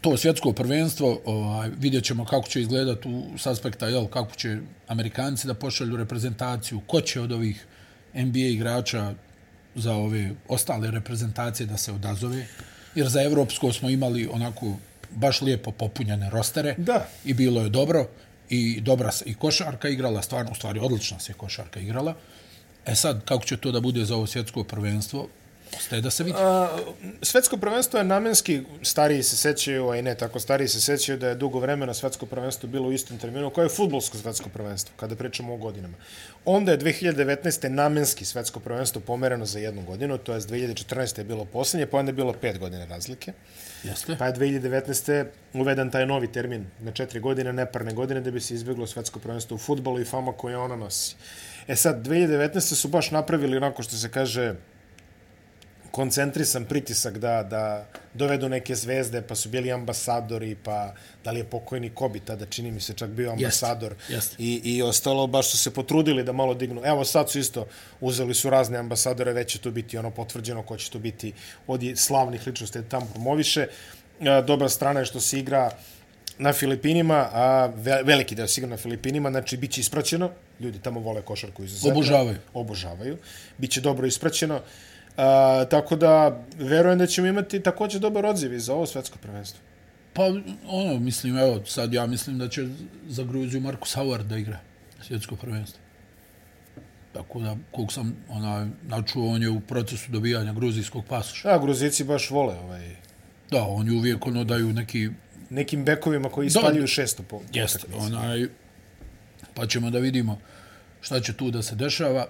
[0.00, 4.58] to svjetsko prvenstvo, ovaj, vidjet ćemo kako će izgledati u, s aspekta, jel, kako će
[4.88, 7.66] Amerikanci da pošalju reprezentaciju, ko će od ovih
[8.14, 9.14] NBA igrača
[9.74, 12.46] za ove ostale reprezentacije da se odazove,
[12.94, 14.76] jer za Evropsko smo imali onako
[15.10, 17.08] baš lijepo popunjene rostere Da.
[17.24, 18.06] i bilo je dobro
[18.50, 22.14] i dobra se i košarka igrala, stvarno, u stvari odlična se košarka igrala.
[22.86, 25.28] E sad, kako će to da bude za ovo svjetsko prvenstvo,
[25.76, 26.36] ostaje da se vidi.
[26.38, 26.68] A,
[27.22, 31.28] svetsko prvenstvo je namenski, stariji se sećaju, a i ne tako stariji se sećaju da
[31.28, 35.16] je dugo vremena svetsko prvenstvo bilo u istom terminu koje je futbolsko svetsko prvenstvo, kada
[35.16, 35.96] pričamo o godinama.
[36.44, 37.68] Onda je 2019.
[37.68, 41.18] namenski svetsko prvenstvo pomereno za jednu godinu, to je 2014.
[41.18, 43.32] je bilo posljednje, pa onda je bilo pet godine razlike.
[43.84, 44.16] Jeste?
[44.18, 45.26] Pa je 2019.
[45.54, 49.54] uveden taj novi termin na četiri godine, neparne godine, da bi se izbjeglo svetsko prvenstvo
[49.54, 51.16] u futbolu i fama koje ona nosi.
[51.68, 52.60] E sad, 2019.
[52.60, 54.54] su baš napravili onako što se kaže
[55.90, 61.44] koncentrisan pritisak da, da dovedu neke zvezde, pa su bili ambasadori, pa da li je
[61.44, 63.94] pokojni Kobi tada, čini mi se, čak bio ambasador.
[64.08, 64.34] jest.
[64.38, 66.82] I, I ostalo, baš su se potrudili da malo dignu.
[66.84, 67.66] Evo sad su isto,
[68.00, 71.32] uzeli su razne ambasadore, već će to biti ono potvrđeno, ko će to biti
[71.66, 73.66] od slavnih ličnosti da tamo promoviše.
[74.20, 75.70] E, Dobra strana je što se igra
[76.38, 80.78] na Filipinima, a ve- veliki deo se igra na Filipinima, znači bit će ispraćeno, ljudi
[80.78, 81.90] tamo vole košarku izuzetno.
[81.90, 82.36] Obožavaju.
[82.54, 83.18] Obožavaju.
[83.58, 84.60] Biće dobro ispraćeno.
[85.20, 89.60] A, tako da, verujem da ćemo imati također dobar odziv za ovo svetsko prvenstvo.
[90.12, 90.22] Pa,
[90.66, 92.68] ono, mislim, evo, sad ja mislim da će
[93.08, 94.58] za Gruziju Markus Howard da igra
[95.02, 95.80] svjetsko prvenstvo.
[97.12, 101.48] Tako da, koliko sam onaj, načuo, on je u procesu dobijanja gruzijskog pasoša.
[101.48, 102.96] A, Gruzici baš vole ovaj,
[103.50, 105.10] Da, oni uvijek ono daju neki
[105.50, 108.46] nekim bekovima koji ispaljuju šesto po, Jeste, onaj,
[109.54, 110.38] pa ćemo da vidimo
[111.00, 112.26] šta će tu da se dešava.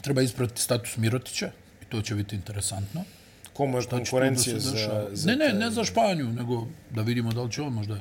[0.00, 1.50] Treba ispratiti status Mirotića
[1.82, 3.04] i to će biti interesantantno.
[3.52, 7.32] Komu je Šta da se za, za Ne, ne, ne za Španiju, nego da vidimo
[7.32, 7.98] da li će on možda...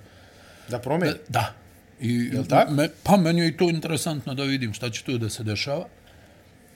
[0.69, 1.13] Da promeni?
[1.29, 1.53] Da.
[1.99, 2.71] I, Jel tako?
[2.71, 5.85] Me, pa meni je i to interesantno da vidim šta će tu da se dešava.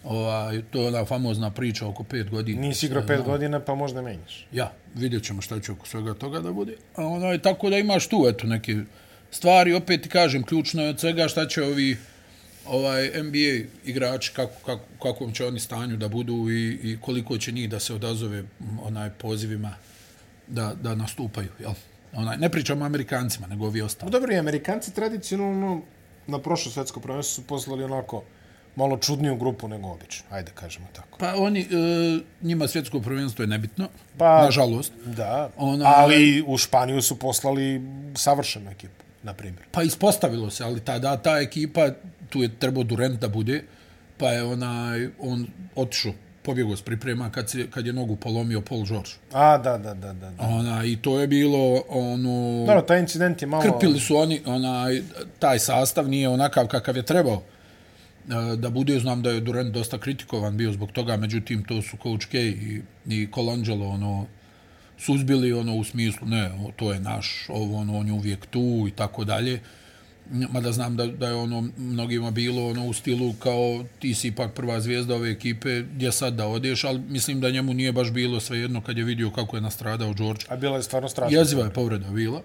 [0.03, 2.61] Ovaj, to je ona famozna priča oko pet godina.
[2.61, 4.47] Nisi igrao pet godina, pa možda menjaš.
[4.51, 6.75] Ja, vidjet ćemo šta će oko svega toga da bude.
[6.95, 8.75] A onaj, tako da imaš tu, eto, neke
[9.31, 9.73] stvari.
[9.73, 11.97] Opet ti kažem, ključno je od svega šta će ovi
[12.65, 13.53] ovaj NBA
[13.85, 17.79] igrači, kako, kako, kakvom će oni stanju da budu i, i koliko će njih da
[17.79, 18.43] se odazove
[18.83, 19.73] onaj pozivima
[20.47, 21.49] da, da nastupaju.
[21.59, 21.71] Jel?
[22.13, 24.11] Onaj, ne pričamo o Amerikancima, nego ovi ostali.
[24.11, 25.81] dobro, i Amerikanci tradicionalno
[26.27, 28.23] na prošlo svetsko prvenstvo su poslali onako
[28.75, 30.25] malo čudniju grupu nego obično.
[30.29, 31.17] Ajde, kažemo tako.
[31.19, 31.65] Pa oni, e,
[32.41, 34.93] njima svjetsko prvenstvo je nebitno, Pa- nažalost.
[35.05, 37.81] Da, Ona- ali u Španiju su poslali
[38.15, 39.63] savršenu ekipu, na primjer.
[39.71, 41.89] Pa ispostavilo se, ali tada ta ekipa,
[42.33, 43.61] tu je trebao Durant da bude,
[44.17, 48.85] pa je onaj, on otišao, pobjegao s priprema kad, se, kad je nogu polomio Paul
[48.85, 49.09] George.
[49.31, 50.31] A, da, da, da, da.
[50.39, 53.63] Ona, I to je bilo, ono, Dobro, taj incident je malo...
[53.63, 55.01] krpili su oni, onaj,
[55.39, 59.97] taj sastav nije onakav kakav je trebao e, da bude, znam da je Durant dosta
[59.97, 64.25] kritikovan bio zbog toga, međutim to su Coach K i, i Colangelo ono,
[64.97, 68.91] suzbili ono u smislu, ne, to je naš, ovo, ono, on je uvijek tu i
[68.91, 69.59] tako dalje.
[70.31, 74.53] Mada znam da, da je ono mnogima bilo ono u stilu kao ti si ipak
[74.53, 78.39] prva zvijezda ove ekipe, gdje sad da odeš, ali mislim da njemu nije baš bilo
[78.39, 80.45] svejedno kad je vidio kako je nastradao George.
[80.49, 81.37] A bila je stvarno strašno.
[81.37, 82.41] Jeziva je povreda bila.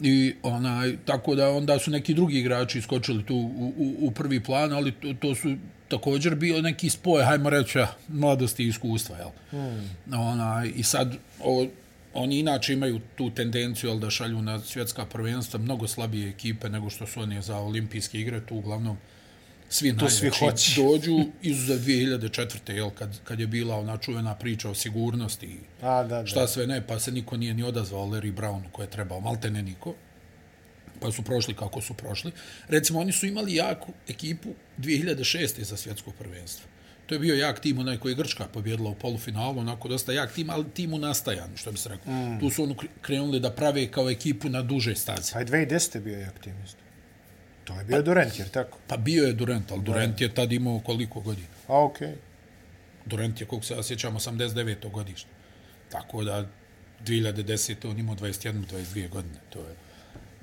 [0.00, 4.40] I onaj, tako da onda su neki drugi igrači iskočili tu u, u, u prvi
[4.40, 5.56] plan, ali to, to su
[5.88, 9.28] također bio neki spoj, hajmo reći, mladosti i iskustva, jel?
[9.50, 10.18] Hmm.
[10.20, 11.66] Onaj, I sad, o,
[12.16, 16.90] oni inače imaju tu tendenciju jel, da šalju na svjetska prvenstva mnogo slabije ekipe nego
[16.90, 18.96] što su oni za olimpijske igre, tu uglavnom
[19.68, 20.80] svi To svi najjači hoće.
[20.82, 22.72] dođu, izuzev 2004.
[22.72, 26.26] Jel, kad, kad je bila ona čuvena priča o sigurnosti i A, da, da.
[26.26, 29.50] šta sve ne, pa se niko nije ni odazvao Larry Brownu koje je trebao, malte
[29.50, 29.94] ne niko.
[31.00, 32.32] Pa su prošli kako su prošli.
[32.68, 34.48] Recimo, oni su imali jaku ekipu
[34.78, 35.62] 2006.
[35.62, 36.68] za svjetsko prvenstvo.
[37.06, 40.32] To je bio jak tim, onaj koji je Grčka pobjedila u polufinalu, onako dosta jak
[40.32, 42.12] tim, ali tim u nastajanju, što bi se rekao.
[42.12, 42.40] Mm.
[42.40, 45.32] Tu su kre- krenuli da prave kao ekipu na duže staze.
[45.32, 45.94] Pa i 2010.
[45.94, 46.80] je bio jak tim isto.
[47.64, 48.78] To je bio Durant, jer tako?
[48.86, 51.48] Pa bio je Durant, ali Durant je tad imao koliko godina?
[51.68, 52.08] A, okej.
[52.08, 52.14] Okay.
[53.06, 54.90] Durant je, koliko se ja sjećam, 89.
[54.90, 55.30] godište.
[55.90, 56.46] Tako da
[57.04, 57.90] 2010.
[57.90, 59.38] on imao 21-22 godine.
[59.50, 59.74] To je,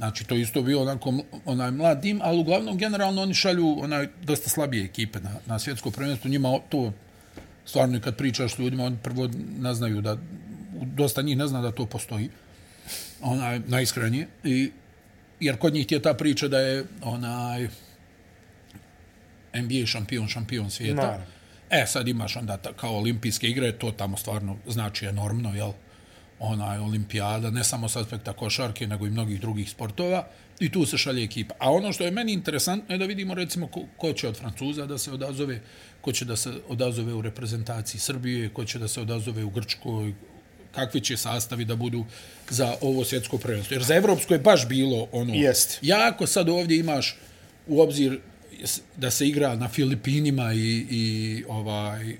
[0.04, 1.14] znači, to isto bio onako,
[1.46, 5.92] onaj mlad tim, ali uglavnom, generalno, oni šalju onaj, dosta slabije ekipe na, na svjetsko
[5.92, 6.30] prvenstvo.
[6.30, 6.92] Njima to,
[7.66, 10.18] stvarno, kad pričaš s ljudima, oni prvo ne znaju da,
[10.74, 12.30] dosta njih ne zna da to postoji.
[13.22, 14.28] Onaj, najiskrenije.
[14.44, 14.72] I,
[15.40, 17.68] jer kod njih ti je ta priča da je onaj
[19.54, 21.02] NBA šampion, šampion svijeta.
[21.02, 21.26] Naravno.
[21.70, 25.72] E, sad imaš onda ta, kao olimpijske igre, to tamo stvarno znači enormno, jel?
[26.44, 30.28] Onaj olimpijada, ne samo s aspekta košarke, nego i mnogih drugih sportova,
[30.60, 31.56] i tu se šalje ekipa.
[31.60, 34.86] A ono što je meni interesantno je da vidimo recimo ko, ko će od Francuza
[34.86, 35.62] da se odazove,
[36.02, 40.14] ko će da se odazove u reprezentaciji Srbije, ko će da se odazove u Grčkoj,
[40.72, 42.06] kakvi će sastavi da budu
[42.50, 43.74] za ovo svjetsko prvenstvo.
[43.74, 45.34] Jer za Evropsko je baš bilo ono...
[45.34, 45.80] Jest.
[45.82, 47.18] Jako sad ovdje imaš
[47.68, 48.20] u obzir
[48.98, 52.18] da se igra na Filipinima i, i ovaj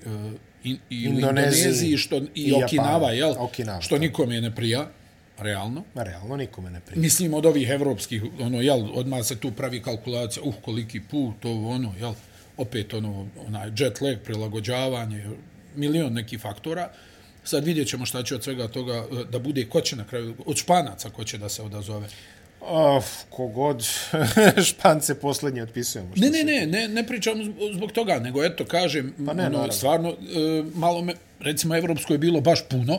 [0.64, 3.34] i, i Indoneziji, Indoneziji što, i, i Okinawa, jel?
[3.38, 4.88] Okinawa, što nikome ne prija,
[5.38, 5.84] realno.
[5.94, 7.00] Ma realno nikome ne prija.
[7.00, 11.50] Mislim od ovih evropskih, ono, jel, odmah se tu pravi kalkulacija, uh, koliki put, to
[11.50, 12.14] ono, jel,
[12.56, 15.26] opet ono, onaj jet lag, prilagođavanje,
[15.76, 16.90] milion nekih faktora.
[17.44, 20.34] Sad vidjet ćemo šta će od svega toga e, da bude, ko će na kraju,
[20.46, 22.08] od španaca ko će da se odazove.
[22.66, 23.84] Of, kogod
[24.68, 26.10] špance posljednje otpisujemo.
[26.16, 30.08] Ne, ne, ne, ne, ne pričam zbog toga, nego eto, kažem, pa ne, ono, stvarno,
[30.10, 30.14] e,
[30.74, 32.98] malo me, recimo, Evropsko je bilo baš puno,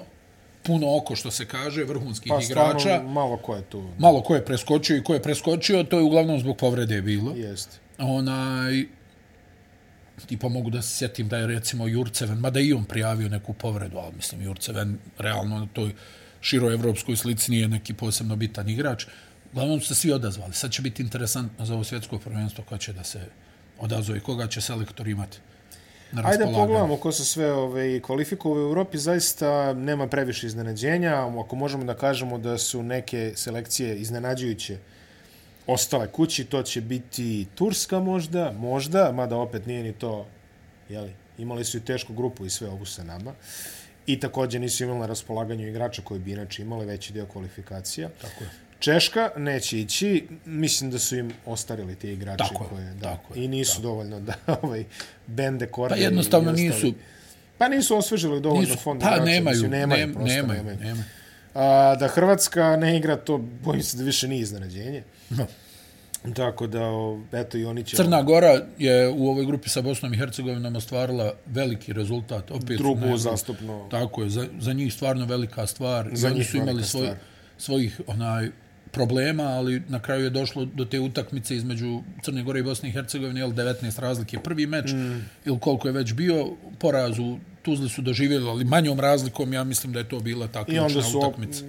[0.64, 2.80] puno oko, što se kaže, vrhunskih pa, igrača.
[2.80, 3.84] Stvarno, malo ko je tu.
[3.98, 7.36] Malo ko je preskočio i ko je preskočio, to je uglavnom zbog povrede bilo.
[7.36, 7.80] Jest.
[7.98, 8.86] Onaj,
[10.26, 13.98] tipa mogu da se sjetim da je recimo Jurceven, mada i on prijavio neku povredu,
[13.98, 15.94] ali mislim Jurceven realno na toj
[16.42, 19.06] široj evropskoj slici nije neki posebno bitan igrač.
[19.56, 20.54] Uglavnom su se svi odazvali.
[20.54, 23.20] Sad će biti interesantno za ovo svjetsko prvenstvo ko će da se
[23.80, 25.38] odazove i koga će selektor imati.
[26.24, 28.98] Ajde pogledamo ko su sve ove, kvalifikove u Europi.
[28.98, 31.28] Zaista nema previše iznenađenja.
[31.46, 34.78] Ako možemo da kažemo da su neke selekcije iznenađujuće
[35.68, 40.28] ostale kući, to će biti Turska možda, možda, mada opet nije ni to,
[40.90, 43.34] jeli, imali su i tešku grupu i sve ovu sa nama.
[44.08, 48.10] I također nisu imali na raspolaganju igrača koji bi inače imali veći dio kvalifikacija.
[48.22, 48.65] Tako je.
[48.80, 53.48] Češka neće ići, mislim da su im ostarili ti igrači tako, koje da tako, i
[53.48, 53.82] nisu tako.
[53.82, 54.84] dovoljno da ovaj
[55.28, 55.98] bende korne.
[55.98, 56.94] Pa jednostavno nisu
[57.58, 60.80] pa nisu osvežili dovoljno nisu, fond pa igrača, nemaju, mislim, nemaju, nemaju, nemaju, nemaju.
[60.80, 61.04] nemaju.
[61.54, 65.04] A, da Hrvatska ne igra to, bojim se da više nije iznenađenje.
[65.30, 65.48] No.
[66.34, 66.80] Tako da,
[67.32, 67.96] eto, i oni će...
[67.96, 72.52] Crna Gora je u ovoj grupi sa Bosnom i Hercegovinom ostvarila veliki rezultat.
[72.52, 73.88] Opet Drugu ne, zastupno.
[73.92, 76.10] Tako je, za, za njih stvarno velika stvar.
[76.14, 77.10] Za I oni su imali svoj,
[77.58, 78.50] svojih onaj,
[78.96, 82.92] problema, ali na kraju je došlo do te utakmice između Crne Gore i Bosne i
[82.92, 85.30] Hercegovine, jel 19 razlike prvi meč, mm.
[85.46, 86.48] ili koliko je već bio
[86.80, 90.66] poraz u Tuzli su doživjeli, ali manjom razlikom, ja mislim da je to bila ta
[90.66, 91.60] ključna utakmica.
[91.60, 91.66] Su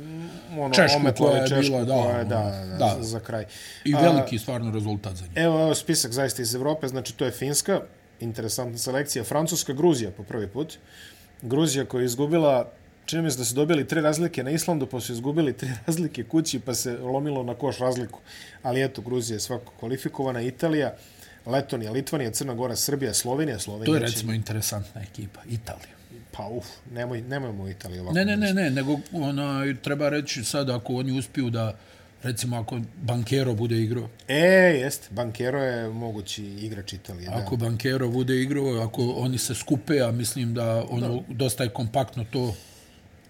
[0.59, 3.45] ono, Češku koja je Češku, bila, da, koja je, da, da, da, za kraj.
[3.85, 5.33] I veliki A, stvarno rezultat za njih.
[5.37, 7.81] Evo, evo spisak zaista iz Evrope, znači to je Finska,
[8.21, 10.79] interesantna selekcija, Francuska, Gruzija po prvi put.
[11.43, 12.73] Gruzija koja je izgubila
[13.07, 16.25] čini mi se da su dobili tri razlike na Islandu, pa su izgubili tri razlike
[16.25, 18.21] kući, pa se lomilo na koš razliku.
[18.63, 20.95] Ali eto, Gruzija je svako kvalifikovana, Italija,
[21.47, 23.87] Letonija, Litvanija, Crna Gora, Srbija, Slovenija, Slovenija.
[23.87, 24.37] To je recimo će...
[24.37, 25.97] interesantna ekipa, Italija.
[26.33, 28.15] Pa uf, nemoj, nemojmo u Italiji ovako.
[28.15, 31.77] Ne, ne, ne, ne, nego ona, treba reći sad ako oni uspiju da,
[32.23, 34.09] recimo ako Bankero bude igrao.
[34.29, 34.39] E,
[34.81, 37.29] jest, Bankero je mogući igrač Italije.
[37.29, 37.65] Ako da.
[37.65, 41.35] Bankero bude igrao, ako oni se skupe, a mislim da ono da.
[41.35, 42.55] dosta je kompaktno to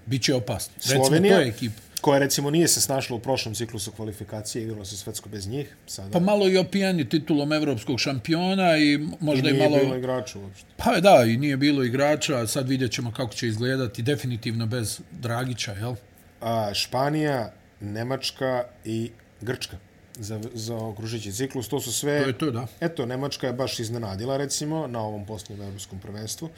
[0.07, 0.75] Biće opasno.
[0.79, 1.81] Slovenija, to je ekipa.
[2.01, 5.77] koja recimo nije se snašla u prošlom ciklusu kvalifikacije, igrala se svetsko bez njih.
[5.87, 6.11] Sada.
[6.11, 9.71] Pa malo i opijani titulom evropskog šampiona i možda I, i malo...
[9.71, 10.67] nije bilo igrača uopšte.
[10.77, 15.73] Pa da, i nije bilo igrača, sad vidjet ćemo kako će izgledati, definitivno bez Dragića,
[15.73, 15.95] jel?
[16.41, 19.77] A, Španija, Nemačka i Grčka
[20.19, 21.69] za, za okružići ciklus.
[21.69, 22.23] To su sve...
[22.23, 22.67] To je to, da.
[22.81, 26.51] Eto, Nemačka je baš iznenadila, recimo, na ovom posljednom evropskom prvenstvu.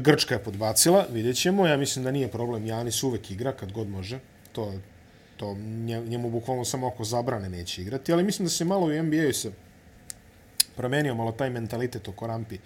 [0.00, 1.66] Grčka je podbacila, vidjet ćemo.
[1.66, 2.66] Ja mislim da nije problem.
[2.66, 4.18] Janis uvek igra kad god može.
[4.52, 4.72] To,
[5.36, 5.54] to
[5.84, 8.12] njemu bukvalno samo oko zabrane neće igrati.
[8.12, 9.52] Ali mislim da se malo u NBA-u se
[10.76, 12.58] promenio malo taj mentalitet oko rampi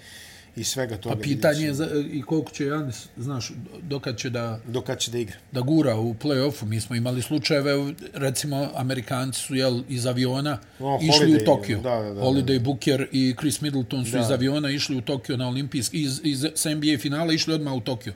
[0.57, 1.15] i svega toga.
[1.15, 4.61] Pa pitanje je za, i koliko će Janis, znaš, dokad će da...
[4.67, 5.37] Dokad će da igra.
[5.53, 6.65] Da gura u play-offu.
[6.65, 11.81] Mi smo imali slučajeve, recimo, Amerikanci su jel, iz aviona no, išli Holiday, u Tokio.
[11.81, 12.65] Da, da, da, Holiday da.
[12.65, 14.21] Booker i Chris Middleton su da.
[14.21, 18.13] iz aviona išli u Tokio na olimpijski, iz, iz NBA finala išli odmah u Tokio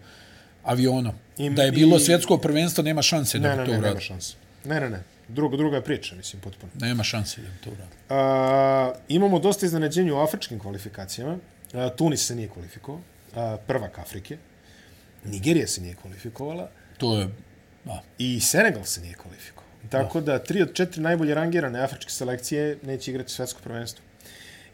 [0.62, 1.12] avionom.
[1.38, 2.00] I, da je bilo i...
[2.00, 3.82] svjetsko prvenstvo, nema šanse ne, da ne, to uradi.
[3.82, 4.34] Ne, nema šanse.
[4.64, 5.02] Ne, ne, ne.
[5.28, 6.72] Druga, druga priča, mislim, potpuno.
[6.80, 7.94] Nema šanse da to uradi.
[8.08, 11.38] Uh, imamo dosta iznenađenja u afričkim kvalifikacijama.
[11.96, 13.00] Tunis se nije kvalifikovao,
[13.66, 14.38] prvak Afrike.
[15.24, 16.68] Nigerija se nije kvalifikovala.
[16.98, 17.28] To je,
[17.84, 18.02] da.
[18.18, 19.64] I Senegal se nije kvalifikovao.
[19.90, 20.32] Tako da.
[20.32, 24.04] da tri od četiri najbolje rangirane afričke selekcije neće igrati svetsko prvenstvo.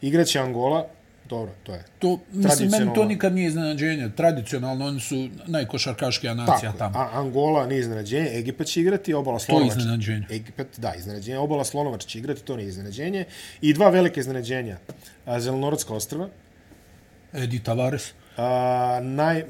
[0.01, 0.87] Igraće Angola,
[1.29, 1.83] dobro, to je.
[1.99, 4.09] To, mislim, meni to nikad nije iznenađenje.
[4.15, 6.99] Tradicionalno, oni su najkošarkaškija nacija Tako, tamo.
[6.99, 9.73] A Angola nije iznenađenje, Egipat će igrati, obala Slonovač.
[9.73, 10.25] To je iznenađenje.
[10.29, 11.37] Egipat, da, iznenađenje.
[11.37, 13.25] Obala Slonovač će igrati, to nije iznenađenje.
[13.61, 14.77] I dva velike iznenađenja.
[15.37, 16.29] Zelenorodska ostrava,
[17.33, 18.13] Edi Tavares.
[18.37, 19.43] A, naj,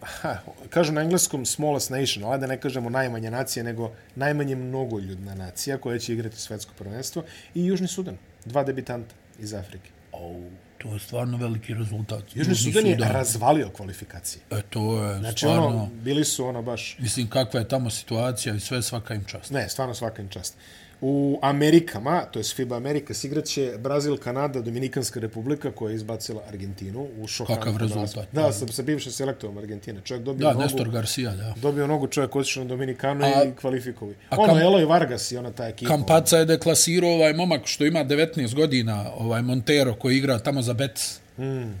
[0.00, 0.36] ha,
[0.70, 5.78] kažu na engleskom smallest nation, ali da ne kažemo najmanje nacije, nego najmanje mnogoljudna nacija
[5.78, 7.22] koja će igrati svetsko prvenstvo.
[7.54, 9.90] I Južni Sudan, dva debitanta iz Afrike.
[10.12, 10.36] Oh,
[10.78, 12.22] to je stvarno veliki rezultat.
[12.34, 14.42] Južni Sudan je razvalio kvalifikacije.
[14.50, 15.66] E, to je Znači, stvarno...
[15.66, 16.96] ono, bili su ono baš...
[16.98, 19.50] Mislim, kakva je tamo situacija i sve svaka im čast.
[19.50, 20.56] Ne, stvarno svaka im čast.
[21.04, 27.08] U Amerikama, to je FIBA Amerika, igraće Brazil, Kanada, Dominikanska republika koja je izbacila Argentinu
[27.18, 28.28] u šokantnom Kakav rezultat.
[28.32, 30.00] Da, sa, sa bivšim selektorom Argentine.
[30.04, 31.54] Čovjek dobio Da, nogu, Nestor Garcia, da.
[31.56, 34.14] dobio nogu čovjek otišao na Dominikanu A- i kvalifikovi.
[34.30, 35.88] a Ono, kam- Eloy Vargas i ona ta ekipa.
[35.88, 40.72] Kampaca je deklasirao ovaj momak što ima 19 godina, ovaj Montero koji igra tamo za
[40.74, 41.20] Betis.
[41.38, 41.72] Mm.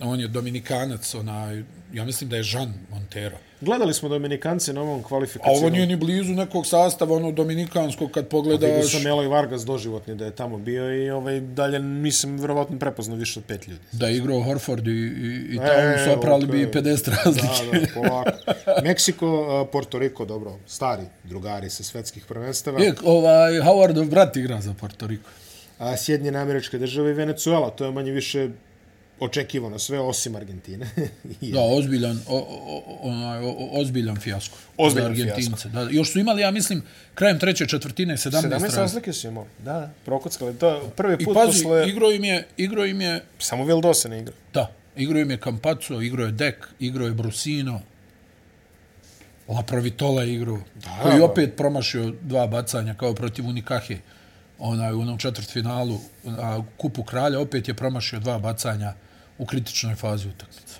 [0.00, 3.36] On je Dominikanac, onaj, ja mislim da je Jean Montero.
[3.62, 5.56] Gledali smo Dominikance na ovom A kvalifikacijom.
[5.56, 8.92] ovo nije ni blizu nekog sastava, ono dominikanskog, kad Vidio pogledaš...
[8.92, 13.38] sam Eloy Vargas doživotni da je tamo bio i ovaj, dalje nisam vjerovatno prepoznao više
[13.38, 13.80] od pet ljudi.
[13.92, 14.94] Da je igrao Horford i, i,
[15.50, 16.82] i E, tamo soprali bi okej.
[16.82, 17.46] 50 Da, razlike.
[17.80, 18.30] da, polako.
[18.84, 19.28] Meksiko,
[19.72, 22.82] Porto Riko, dobro, stari drugari sa svetskih prvenstava.
[22.82, 25.30] Je, ovaj, Howardov brat igra za Porto Riko.
[25.78, 27.70] a Sjedinjene američke države i Venezuela.
[27.70, 28.48] To je manje više
[29.22, 30.86] očekivano sve osim Argentine.
[31.40, 34.56] I- Da, ozbiljan, o, o, o, onaj, o, o, ozbiljan fijasko.
[34.76, 35.68] Ozbiljan Argentince.
[35.68, 36.82] Da, još su imali, ja mislim,
[37.14, 38.76] krajem treće četvrtine 17, 17 razlike.
[38.76, 39.46] razlike su imali.
[39.58, 40.54] Da, da, prokockali.
[40.54, 41.88] To prvi I put pazi, posle...
[41.88, 44.34] igro im je, igro im je, Samo Vildosa ne igra.
[44.54, 47.80] da, igro im je Campazzo, igro je Dek, igro je Brusino,
[49.48, 51.24] Laprovitola je igro, Da, koji da.
[51.24, 53.98] opet promašio dva bacanja kao protiv Unikahe,
[54.58, 58.94] onaj, u onom četvrtfinalu, a kupu kralja, opet je promašio dva bacanja
[59.42, 60.74] u kritičnoj fazi utakmice.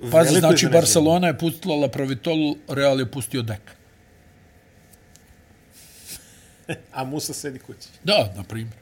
[0.00, 0.68] Pazi, Veliko znači.
[0.68, 3.60] Barcelona je pustila Laprovitolu, Real je pustio Dek.
[6.96, 7.88] A Musa sedi kući.
[8.04, 8.76] Da, na primjer.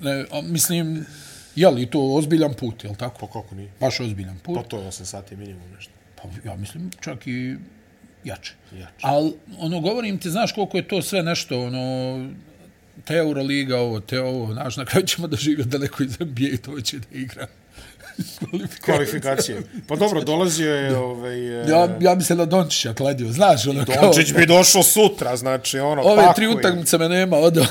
[0.00, 1.06] Ne, a, mislim,
[1.56, 3.26] je li to ozbiljan put, je li tako?
[3.26, 3.72] Pa kako nije?
[3.80, 4.56] Baš ozbiljan put.
[4.56, 5.92] Pa to je 8 sati minimum nešto.
[6.22, 7.56] Pa ja mislim čak i
[8.24, 8.54] jače.
[8.72, 8.92] Jače.
[9.02, 12.16] Ali, ono, govorim ti, znaš koliko je to sve nešto, ono,
[13.04, 15.28] te Euroliga, ovo, te ovo, znaš, na kraju ćemo
[15.64, 17.46] da neko iz NBA to će da igra.
[18.84, 19.62] Kvalifikacije.
[19.86, 21.62] Pa dobro, dolazio je ovaj...
[21.62, 24.02] e, Ja, ja bi se na Dončića kladio, znaš, ono kao...
[24.02, 26.02] Dončić bi došao sutra, znači ono...
[26.02, 26.34] Ove pakuj.
[26.34, 27.66] tri utakmice me nema, odo.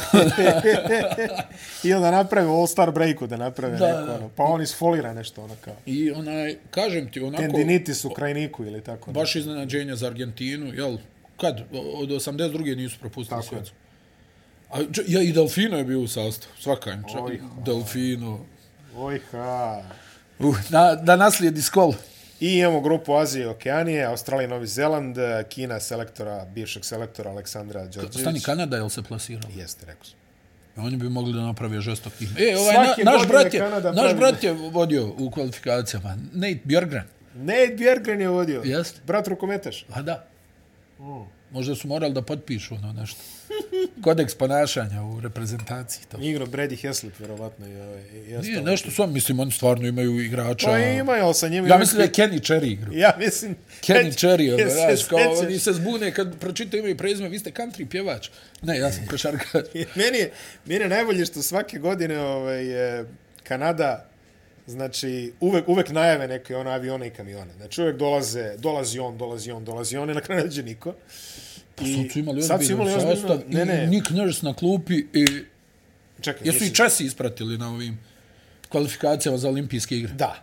[1.84, 4.30] I onda naprave All-Star breaku da naprave Da, neko, ono.
[4.36, 5.76] Pa on isfolira nešto, ono kao.
[5.86, 7.42] I onaj, kažem ti, onako...
[7.42, 9.12] Tendinitis u krajniku ili tako.
[9.12, 10.98] baš iznenađenje za Argentinu, jel?
[11.38, 11.62] Kad?
[11.72, 12.76] Od 82.
[12.76, 13.76] nisu propustili svjetsku.
[14.72, 17.42] A, ja, i Delfino je bio u sastavu, svaka im čak.
[17.66, 18.46] Delfino.
[18.96, 19.84] Oj, ha.
[20.40, 21.94] Uh, na, da naslijedi skol.
[22.40, 25.18] I imamo grupu Azije i Okeanije, Australija i Novi Zeland,
[25.50, 28.20] Kina selektora, bivšeg selektora Aleksandra Đorđević.
[28.22, 29.50] Stani Kanada, jel se plasirao?
[29.56, 30.20] Jeste, rekao sam.
[30.86, 32.30] Oni bi mogli da naprave žestok tim.
[32.40, 36.18] E, ovaj, na, naš, brat je, naš pravi- brat je vodio u kvalifikacijama.
[36.34, 37.04] Nate Björgren.
[37.36, 38.62] Nate Bjergren je vodio.
[38.66, 39.02] Jeste.
[39.08, 39.86] Brat rukometaš.
[39.94, 40.26] A da.
[41.52, 43.20] Možda su morali da potpišu ono nešto.
[44.04, 46.04] Kodeks ponašanja u reprezentaciji.
[46.12, 46.18] To.
[46.22, 47.66] Igro Brady Heslip, vjerovatno.
[47.66, 50.68] Ovaj, i Nije, nešto su, mislim, oni stvarno imaju igrača.
[50.68, 51.68] Pa imaju, ali sa njima...
[51.68, 52.94] Ja mislim da je Kenny Cherry igrao.
[52.94, 53.56] Ja mislim...
[53.82, 57.30] Kenny Cherry, ono, Jel se znaš, kao oni se zbune kad pročitaju ime i prezime,
[57.30, 58.30] vi ste country pjevač.
[58.62, 59.64] Ne, ja sam košarkaš.
[59.96, 60.32] meni, je,
[60.66, 63.06] meni je najbolje što svake godine ovaj, e,
[63.44, 64.10] Kanada
[64.70, 67.54] znači uvek, uvek najave neke one avione i kamione.
[67.58, 70.94] Znači uvek dolaze, dolazi on, dolazi on, dolazi on i na kraju neđe niko.
[71.80, 73.84] Sad su imali sad su imali ozbiljno- sastav ne, ne.
[73.84, 75.26] i Nick Nurse na klupi i
[76.22, 78.00] Čekaj, jesu i mislim- Česi ispratili na ovim
[78.70, 80.14] kvalifikacijama za olimpijske igre.
[80.14, 80.36] Da.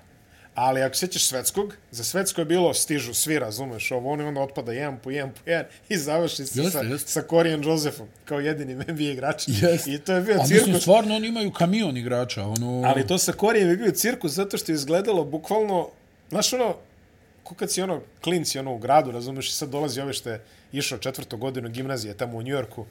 [0.55, 4.73] Ali ako sećaš svetskog, za svetsko je bilo stižu svi, razumeš, ovo, oni onda otpada
[4.73, 7.11] jedan po jedan po jedan i završi se Jeste, sa, jeste.
[7.11, 9.55] sa Korijan Josephom kao jedinim NBA igračem.
[9.63, 9.87] Jest.
[9.87, 10.81] I to je bio A mislim, cirkus.
[10.81, 12.43] stvarno oni imaju kamion igrača.
[12.45, 12.83] Ono...
[12.85, 15.89] Ali to sa Korijem je bio cirkus zato što je izgledalo bukvalno,
[16.29, 16.77] znaš ono,
[17.43, 20.41] ko kad si ono klinci ono u gradu, razumeš, i sad dolazi ove što je
[20.79, 22.87] išao četvrtu godinu gimnazije tamo u Njujorku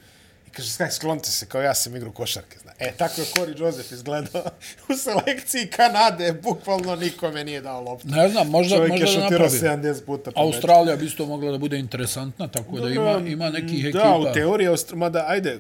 [0.48, 2.58] i kaže, skaj, sklonite se, kao ja sam igru košarke.
[2.60, 2.72] Zna.
[2.80, 4.44] E, tako je Kori Joseph izgledao
[4.90, 8.08] u selekciji Kanade, bukvalno nikome nije dao loptu.
[8.08, 9.60] Ne znam, možda, Čovjek možda da napravi.
[9.60, 10.56] 70 puta po meču.
[10.56, 14.18] Australija bi isto mogla da bude interesantna, tako da ima, ima nekih da, ekipa.
[14.18, 15.60] u teoriji, mada, ajde,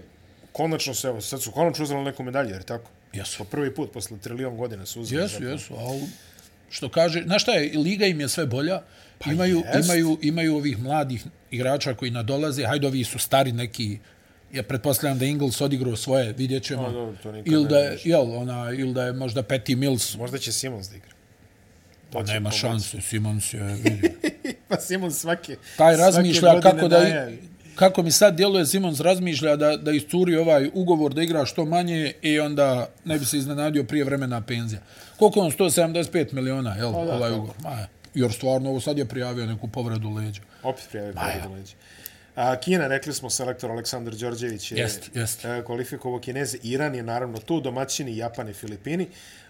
[0.51, 2.89] konačno se, evo, sad su konačno uzeli neku medalju, jer tako?
[3.13, 3.37] Jesu.
[3.37, 5.21] Po prvi put, posle trilion godina su uzeli.
[5.21, 6.01] Jesu, jesu, ali
[6.69, 8.81] što kaže, znaš šta je, liga im je sve bolja,
[9.19, 9.85] pa imaju, jest.
[9.85, 11.23] imaju, imaju ovih mladih
[11.55, 13.97] igrača koji nadolaze, hajde ovi su stari neki,
[14.53, 16.83] ja pretpostavljam da Ingles odigrao svoje, vidjet ćemo.
[16.83, 20.37] A, dobro, to ili da je, jel, ona, ili da je možda Patty Mills, Možda
[20.37, 21.09] će Simons da igra.
[22.11, 22.59] pa nema pomoći.
[22.59, 24.11] šanse, Simons je, vidi.
[24.67, 27.39] pa Simons svake Taj svake razmišlja godine kako da, najavi.
[27.75, 32.13] kako mi sad djeluje Simons razmišlja da, da iscuri ovaj ugovor da igra što manje
[32.21, 34.81] i onda ne bi se iznenadio prije vremena penzija.
[35.17, 37.55] Koliko on 175 miliona, jel, o, da, ovaj ugovor?
[37.59, 40.41] Ma, jer stvarno ovo sad je prijavio neku povredu leđa.
[40.63, 41.73] Opet prijavio povredu leđa.
[42.35, 45.45] A, Kina, rekli smo, selektor Aleksandar Đorđević je jest, jest.
[45.45, 46.57] E, kvalifikovao Kineze.
[46.63, 49.07] Iran je naravno tu, domaćini, Japan i Filipini.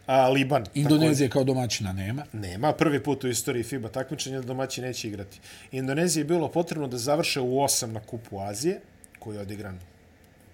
[0.08, 0.66] A, Liban.
[0.74, 2.26] Indonezije kao domaćina nema.
[2.34, 2.74] Nema.
[2.74, 5.40] Prvi put u istoriji FIBA takmičenja da domaći neće igrati.
[5.72, 8.82] Indoneziji je bilo potrebno da završe u osam na kupu Azije,
[9.20, 9.80] koji je odigran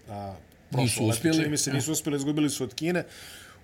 [0.09, 0.33] a,
[0.71, 1.49] nisu uspjeli.
[1.49, 3.03] Mi se nisu uspjeli, izgubili su od Kine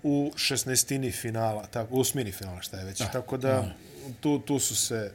[0.02, 2.98] u šestnestini finala, tako, u osmini finala, šta je već.
[2.98, 3.06] Da.
[3.06, 3.74] Tako da,
[4.20, 5.12] tu, tu su se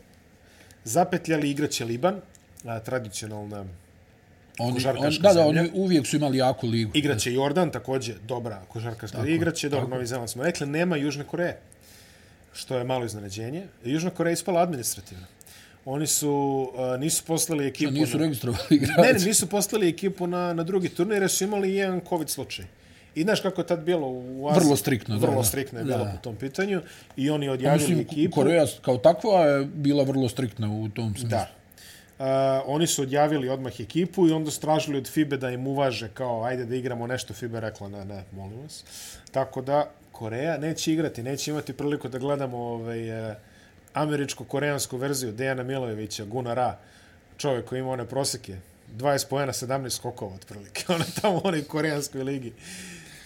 [0.83, 2.21] zapetljali, igraće Liban,
[2.65, 3.65] a, tradicionalna
[4.59, 6.91] oni, on, da, da, oni uvijek su imali jaku ligu.
[6.93, 9.35] Igraće Jordan, također dobra košarkaška liga.
[9.35, 11.59] Igraće, dobro, Novi Zeland smo rekli, nema Južne Koreje,
[12.53, 13.67] što je malo iznenađenje.
[13.83, 15.25] Južna Koreja je ispala administrativno.
[15.85, 16.31] Oni su,
[16.73, 17.91] uh, nisu poslali ekipu...
[17.91, 19.01] Što nisu registrovali igrače?
[19.01, 22.65] Ne, nisu poslali ekipu na, na drugi turnir, jer su imali jedan COVID slučaj.
[23.15, 24.63] I znaš kako je tad bilo u Aziji?
[24.63, 25.17] Vrlo striktno.
[25.17, 26.11] Vrlo da, striktno je bilo da.
[26.11, 26.81] po tom pitanju.
[27.17, 28.35] I oni odjavili mislim, ekipu.
[28.35, 31.29] Koreja kao takva je bila vrlo striktna u tom smislu.
[31.29, 31.47] Da.
[32.19, 32.25] Uh,
[32.65, 36.65] oni su odjavili odmah ekipu i onda stražili od FIBE da im uvaže kao ajde
[36.65, 37.33] da igramo nešto.
[37.33, 38.83] FIBE rekla ne, ne, molim vas.
[39.31, 43.35] Tako da Koreja neće igrati, neće imati priliku da gledamo ovaj, uh,
[43.93, 46.77] američko-koreansku verziju Dejana Milojevića, Guna Ra,
[47.37, 48.57] čovjek koji ima one proseke,
[48.97, 50.85] 20 pojena, 17 skokova otprilike.
[50.93, 52.53] Ona tamo u onoj koreanskoj ligi.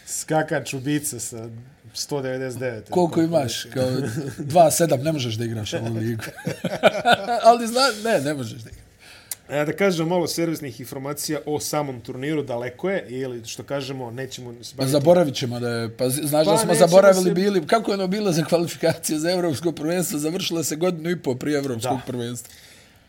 [0.07, 1.49] Skakač ubica sa
[1.95, 2.89] 199.
[2.89, 3.63] Koliko imaš?
[3.73, 3.89] Kao
[4.37, 6.23] 2-7 ne možeš da igraš ovu ligu.
[7.47, 8.87] Ali zna, ne, ne možeš da igraš.
[9.49, 14.53] E, da kažem malo servisnih informacija o samom turniru, daleko je, ili što kažemo, nećemo...
[14.77, 17.31] Pa zaboravit ćemo da je, pa znaš pa, da smo zaboravili se...
[17.33, 21.35] bili, kako je ono bilo za kvalifikacije za evropsko prvenstvo, završilo se godinu i po
[21.35, 22.03] prije evropskog da.
[22.07, 22.53] prvenstva.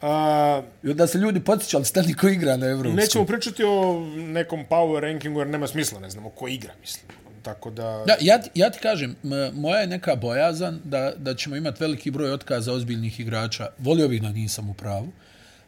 [0.02, 2.96] A, I onda se ljudi podsjećali, stani ko igra na evropskom.
[2.96, 7.04] Nećemo pričati o nekom power rankingu, jer nema smisla, ne znamo ko igra, mislim.
[7.42, 8.04] Tako da...
[8.06, 9.16] da ja, ja ti kažem,
[9.52, 13.68] moja je neka bojazan da, da ćemo imati veliki broj otkaza ozbiljnih igrača.
[13.78, 15.08] Volio bih da nisam u pravu.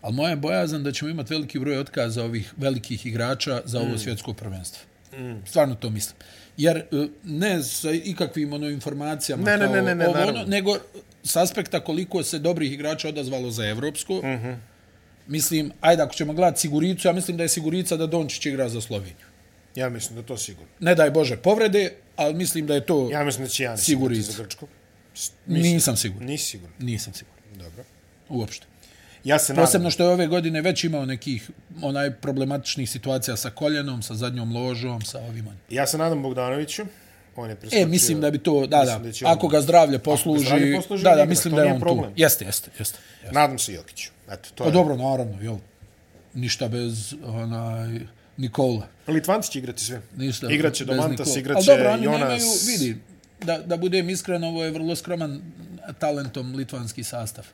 [0.03, 3.95] Ali moja je bojazan da ćemo imati veliki broj otkaza ovih velikih igrača za ovo
[3.95, 3.99] mm.
[3.99, 4.83] svjetsko prvenstvo.
[5.19, 5.47] Mm.
[5.47, 6.17] Stvarno to mislim.
[6.57, 6.83] Jer e,
[7.25, 10.77] ne sa ikakvim ono, informacijama ne, kao ne, ne, ne, ovo, ono, nego
[11.23, 14.13] s aspekta koliko se dobrih igrača odazvalo za Evropsko.
[14.15, 14.57] -hmm.
[15.27, 18.81] Mislim, ajde, ako ćemo gledati Siguricu, ja mislim da je Sigurica da Dončić igra za
[18.81, 19.27] Sloveniju.
[19.75, 20.69] Ja mislim da to sigurno.
[20.81, 24.33] Ne daj Bože povrede, ali mislim da je to Ja mislim da će Janis Sigurica
[24.33, 24.67] za Grčko.
[25.47, 26.29] Mislim, Nisam siguran.
[26.29, 26.75] Nisi siguran?
[26.79, 27.41] Nisam siguran.
[27.59, 27.85] Dobro.
[28.29, 28.67] Uopšte.
[29.25, 29.91] Ja se Posebno nadam.
[29.91, 31.51] što je ove godine već imao nekih
[31.83, 35.49] onaj problematičnih situacija sa koljenom, sa zadnjom ložom, sa ovim.
[35.71, 36.83] Ja se nadam Bogdanoviću.
[37.41, 40.77] On je e, mislim da bi to, da, da, da ako ga zdravlje posluži, zdravlje
[40.77, 42.15] posluži da, da, mislim da je on problem.
[42.15, 42.21] tu.
[42.21, 42.99] Jeste, jeste, jeste.
[43.23, 43.35] jeste.
[43.35, 44.11] Nadam se Jokiću.
[44.31, 44.73] Eto, to pa je...
[44.73, 45.57] dobro, naravno, jel.
[46.35, 48.01] Ništa bez onaj
[48.37, 48.87] Nikola.
[49.09, 50.01] Litvanci će igrati sve.
[50.17, 50.47] Ništa.
[50.51, 52.21] Igraće Domantas, igraće dobro, oni Jonas...
[52.21, 53.01] nemaju, vidi,
[53.43, 55.43] da, da budem iskren, ovo je vrlo skroman
[55.99, 57.47] talentom litvanski sastav.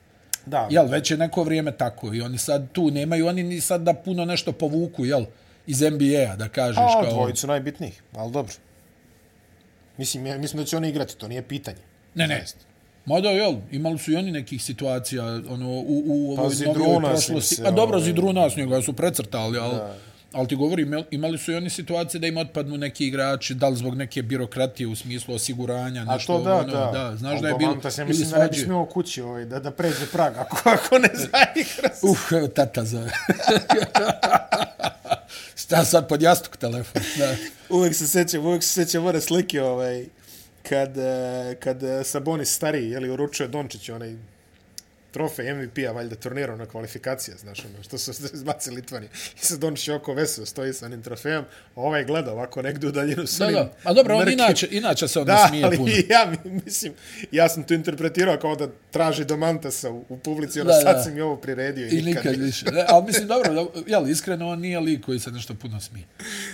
[0.46, 0.68] Da.
[0.70, 3.94] Jel, već je neko vrijeme tako i oni sad tu nemaju, oni ni sad da
[3.94, 5.24] puno nešto povuku, jel,
[5.66, 7.12] iz NBA-a, da kažeš A, kao...
[7.12, 8.52] Dvojicu najbitnijih, ali dobro.
[9.98, 11.78] Mislim, ja, mislim da će oni igrati, to nije pitanje.
[12.14, 12.44] Ne, ne.
[13.06, 17.54] Mada, jel, imali su i oni nekih situacija, ono, u, u pa, ovoj novoj prošlosti.
[17.54, 18.04] Se, A dobro, ovaj...
[18.04, 19.74] Zidruna s njega su precrtali, ali...
[19.74, 19.96] Da.
[20.32, 23.76] Ali ti govori, imali su i oni situacije da im otpadnu neki igrači, da li
[23.76, 26.34] zbog neke birokratije u smislu osiguranja, nešto.
[26.34, 26.90] A to da, ono, da.
[26.92, 27.16] da.
[27.16, 27.76] Znaš da je bilo...
[27.98, 31.08] Ja mislim da ne bi smio kući ovaj, da, da pređe prag, ako, ako ne
[31.24, 32.06] zaigra se.
[32.06, 33.10] Uf, tata zove.
[35.54, 37.02] šta sad pod jastuk telefon.
[37.18, 37.36] Da.
[37.76, 40.06] uvijek se sećam, uvijek se sećam one slike ovaj,
[40.62, 44.16] kad, eh, kad Sabonis stariji, jeli, uručuje Dončić, onaj
[45.16, 49.06] trofej MVP-a, valjda turnirao na kvalifikacije, znaš, ono, što su izbacili Litvani.
[49.42, 51.44] I sad on će oko veseo, stoji sa onim trofejom,
[51.74, 53.72] a ovaj gleda ovako negdje u daljinu s da, da.
[53.84, 55.92] A dobro, on inače, inače se on da, smije puno.
[56.08, 56.92] Da, ja mislim,
[57.32, 61.04] ja sam to interpretirao kao da traži do Mantasa u, u publici, ono, da, sad
[61.04, 62.64] si mi ovo priredio i, I nikad, nikad više.
[62.70, 66.06] Ne, ali mislim, dobro, da, jel, iskreno, on nije lik koji se nešto puno smije.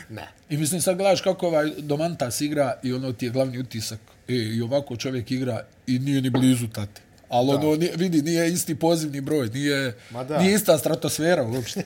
[0.09, 0.29] Ne.
[0.51, 4.01] I mislim, sad gledaš kako ovaj Domantas igra i ono ti je glavni utisak.
[4.29, 7.12] E, I ovako čovjek igra i nije ni blizu tate.
[7.33, 9.95] Ali ono, nije, vidi, nije isti pozivni broj, nije,
[10.39, 11.83] nije ista stratosfera uopšte.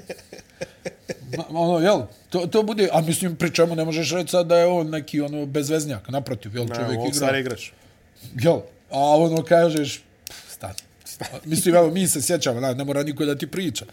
[1.37, 4.57] Ma, ono, jel, to, to bude, a mislim, pri čemu ne možeš reći sad da
[4.57, 7.33] je on neki ono bezveznjak, naprotiv, jel, čovjek igra.
[7.33, 7.71] Ne, igrač.
[8.41, 10.03] Jel, a ono kažeš,
[10.51, 10.75] stani.
[11.45, 13.85] Mislim, evo, mi se sjećamo, ne, ne mora niko da ti priča.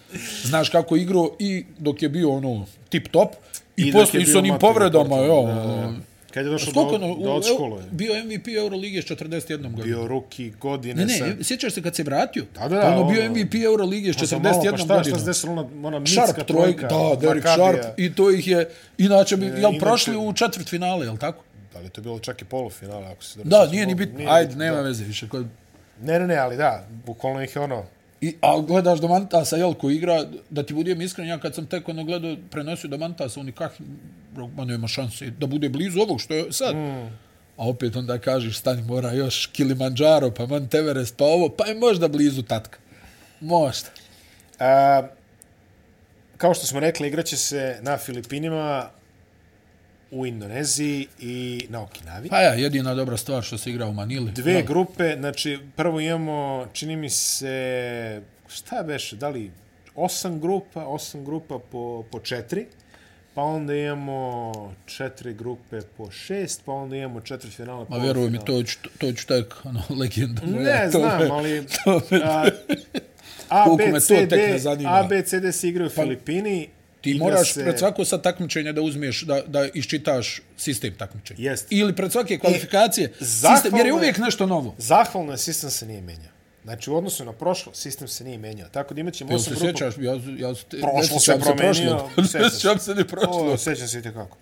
[0.43, 3.29] Znaš kako igro i dok je bio ono tip top
[3.77, 5.47] i, I poslije s onim povredama, jo,
[6.33, 7.83] Kad je došao do, ono, do od škole?
[7.91, 9.57] Bio MVP Euroligije s 41.
[9.57, 9.83] godinom.
[9.83, 11.43] Bio ruki godine ne, ne, sa...
[11.43, 12.45] Sjećaš se kad se vratio?
[12.53, 13.01] Da, da, pa ono, da.
[13.01, 14.21] Ono bio MVP Euroligije s 41.
[14.29, 14.71] godinom.
[14.71, 15.15] Pa šta, godinu.
[15.15, 15.51] šta se desilo?
[15.51, 16.87] Ona, ona mitska Sharp, trojka.
[16.87, 17.79] Da, Derek Sharp.
[17.97, 18.69] I to ih je...
[18.97, 21.43] Inače, bi, jel prošli u četvrt finale, jel tako?
[21.73, 23.39] Da li to je bilo čak i polufinale, ako se...
[23.43, 24.19] Da, da nije ni bitno.
[24.27, 24.81] Ajde, nema da.
[24.81, 25.27] veze više.
[26.01, 26.87] Ne, ne, ne, ali da.
[27.05, 27.83] Bukvalno ih je ono...
[28.23, 31.89] I, a gledaš Domantasa, jel, ko igra, da ti budem iskren, ja kad sam tek
[31.89, 33.73] ono gledao, prenosio Domantasa, on nikak,
[34.55, 36.75] ma nema šanse da bude blizu ovog što je sad.
[36.75, 37.09] Mm.
[37.57, 41.75] A opet onda kažeš, stani, mora još Kilimanjaro, pa Mount Everest, pa ovo, pa je
[41.75, 42.79] možda blizu tatka.
[43.41, 43.89] Možda.
[44.59, 45.01] A,
[46.37, 48.89] kao što smo rekli, igraće se na Filipinima,
[50.13, 52.29] u Indoneziji i na Okinavi.
[52.29, 54.31] Pa ja, jedina dobra stvar što se igra u Manili.
[54.31, 54.61] Dve Da.
[54.61, 59.51] grupe, znači prvo imamo, čini mi se, šta beše, da li
[59.95, 62.65] osam grupa, osam grupa po, po četiri,
[63.33, 64.51] pa onda imamo
[64.85, 67.85] četiri grupe po šest, pa onda imamo četiri finale.
[67.89, 70.41] Ma vjeruj mi, to ću, to ću tek, ono, legenda.
[70.45, 71.65] Ne, to znam, me- ali...
[71.83, 72.45] to me- A,
[73.49, 74.59] A, B, C, D.
[74.87, 76.69] A, B, C, D se igraju u Filipini.
[77.03, 81.39] Ti igra moraš se- pred svako sad takmičenje da uzmeš, da, da iščitaš sistem takmičenja.
[81.41, 81.67] Jest.
[81.69, 84.75] Ili pred svake kvalifikacije, E, sistem, jer je uvijek nešto novo.
[84.77, 86.31] Zahvalno je, sistem se nije menjao.
[86.63, 88.69] Znači, u odnosu na prošlo, sistem se nije menjao.
[88.69, 89.65] Tako da imat ćemo osam se grupa.
[89.67, 89.93] sjećaš?
[89.97, 91.73] Ja, ja, te, Prošlo se promenio,
[92.15, 92.49] sjećam Ne se.
[92.51, 93.47] sjećam se ni prošlog.
[93.47, 94.37] O, sjećam se i tekako.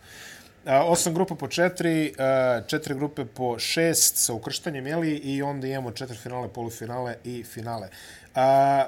[0.65, 5.67] A, osam grupa po četiri, a, četiri grupe po šest sa ukrštanjem, jeli, i onda
[5.67, 7.89] imamo četiri finale, polufinale i finale.
[8.35, 8.85] A,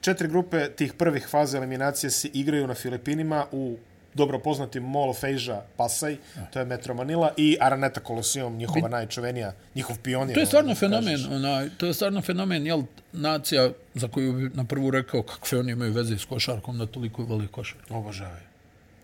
[0.00, 3.76] četiri grupe tih prvih faza eliminacije se igraju na Filipinima u
[4.14, 6.16] dobro poznatim Mall of Asia Pasaj,
[6.52, 10.34] to je Metro Manila, i Araneta Colosseum, njihova najčuvenija, njihov pionir.
[10.34, 12.82] To je stvarno da fenomen, onaj, to je stvarno fenomen, jel,
[13.12, 17.22] nacija za koju bi na prvu rekao kakve oni imaju veze s košarkom, da toliko
[17.22, 17.94] voli košarku.
[17.94, 18.50] Obožavaju.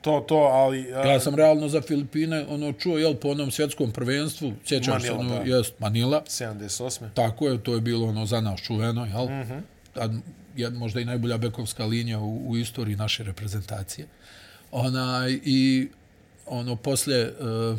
[0.01, 0.95] To, to, ali...
[0.95, 5.13] a, Ja sam realno za Filipine ono čuo, jel, po onom svjetskom prvenstvu, sjećam se,
[5.13, 5.57] Manila, ono, da.
[5.57, 7.09] jest, Manila, 78.
[7.15, 9.25] Tako je, to je bilo ono za nas čuveno, jel?
[9.25, 9.63] Mm.
[9.95, 10.21] -hmm.
[10.57, 14.07] Je možda i najbolja bekovska linija u, u istoriji naše reprezentacije.
[14.71, 15.89] Onaj, I
[16.47, 17.79] ono, poslije, uh,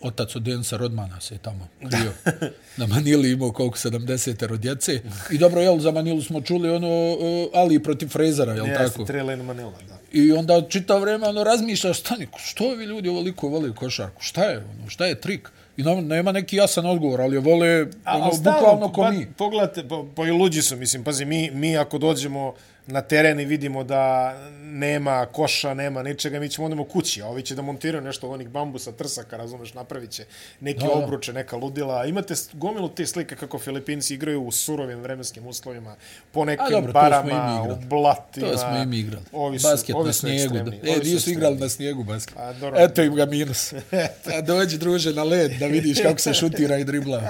[0.00, 2.12] otac od Densa Rodmana se je tamo krio.
[2.76, 5.00] Na Manili imao koliko 70 djece.
[5.30, 9.04] I dobro, jel, za Manilu smo čuli ono, uh, Ali protiv Frezera, jel Jeste, tako?
[9.04, 9.98] Trailer Manila, da.
[10.12, 14.22] I onda čitav vreme ono razmišljaš, stani, što ovi ljudi ovoliko vole košarku?
[14.22, 14.90] Šta je ono?
[14.90, 15.50] Šta je trik?
[15.76, 19.26] I nema, nema neki jasan odgovor, ali je vole ono, bukvalno ko mi.
[19.36, 22.54] Pogledajte, pa, pa i luđi su, mislim, pazi, mi, mi ako dođemo
[22.86, 27.42] na teren i vidimo da nema koša, nema ničega, mi ćemo ondemo kući, a ovi
[27.42, 30.24] će da montiraju nešto od onih bambusa, trsaka, razumeš, napravit će
[30.60, 32.04] neke Da, obruče, neka ludila.
[32.06, 35.96] Imate gomilu te slike kako Filipinci igraju u surovim vremenskim uslovima,
[36.32, 38.50] po nekim dobro, barama, u blatima.
[38.50, 39.24] To smo i mi igrali.
[39.32, 40.56] Ovi su, basket ovi na su snijegu.
[40.56, 40.88] ekstremni, Da.
[40.90, 42.36] E, ovi nisu igrali na snijegu basket.
[42.38, 42.80] A, dobro.
[42.80, 43.72] Eto im ga minus.
[44.36, 47.22] A dođi, druže, na led da vidiš kako se šutira i dribla.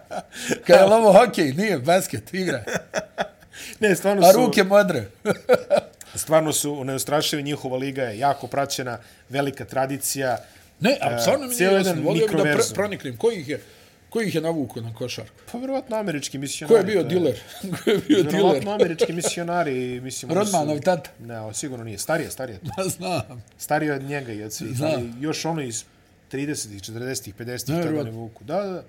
[0.66, 1.52] Kaj je ovo hokej?
[1.52, 2.64] Nije, basket, igra.
[3.80, 4.38] Ne, stvarno A su...
[4.38, 5.04] ruke modre.
[6.14, 8.98] Stvarno su neustrašivi, njihova liga je jako praćena,
[9.28, 10.38] velika tradicija.
[10.80, 11.92] Ne, a stvarno mi nije cijeli jasno.
[11.94, 12.74] Volio da mikroverzum.
[12.74, 13.16] proniknem.
[13.16, 13.60] Koji ih je,
[14.10, 15.34] koji ih je navukao na košarku?
[15.52, 16.74] Pa vjerovatno američki misionari.
[16.74, 17.40] Ko je bio diler?
[17.74, 18.32] Ko je bio diler?
[18.32, 20.00] Vjerovatno američki misionari.
[20.00, 21.10] Mislim, su- Rodmanov tata.
[21.20, 21.98] Ne, o, sigurno nije.
[21.98, 22.58] Starije, starije.
[22.62, 23.44] Ma znam.
[23.58, 24.76] Starije od njega i od svih.
[24.76, 24.92] Znam.
[24.92, 25.84] Ali još ono iz
[26.32, 28.44] 30-ih, 40-ih, 50-ih, Ne, tada ne vuku.
[28.44, 28.82] Da, da.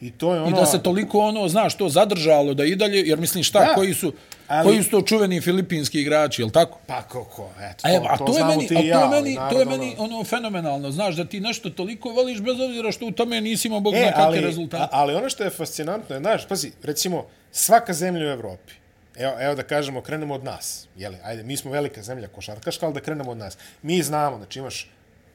[0.00, 0.50] I to je ono...
[0.50, 3.74] I da se toliko ono, znaš, to zadržalo da i dalje, jer mislim šta, Da.
[3.74, 4.12] koji su,
[4.48, 6.78] Ali- koji su to čuveni filipinski igrači, jel tako?
[6.86, 8.80] Pa kako, eto, A, evo, a to, to, je meni, a to ja.
[8.80, 12.60] je ali meni, to je meni ono fenomenalno, znaš, da ti nešto toliko voliš bez
[12.60, 14.88] obzira što u tome nisi imao bog E, zna kakve rezultate.
[14.92, 18.72] ali ono što je fascinantno je, znaš, pazi, recimo, svaka zemlja u Evropi,
[19.16, 22.94] evo, evo da kažemo, krenemo od nas, jeli, ajde, mi smo velika zemlja košarkaška, ali
[22.94, 23.58] da krenemo od nas.
[23.82, 24.88] Mi znamo, znači imaš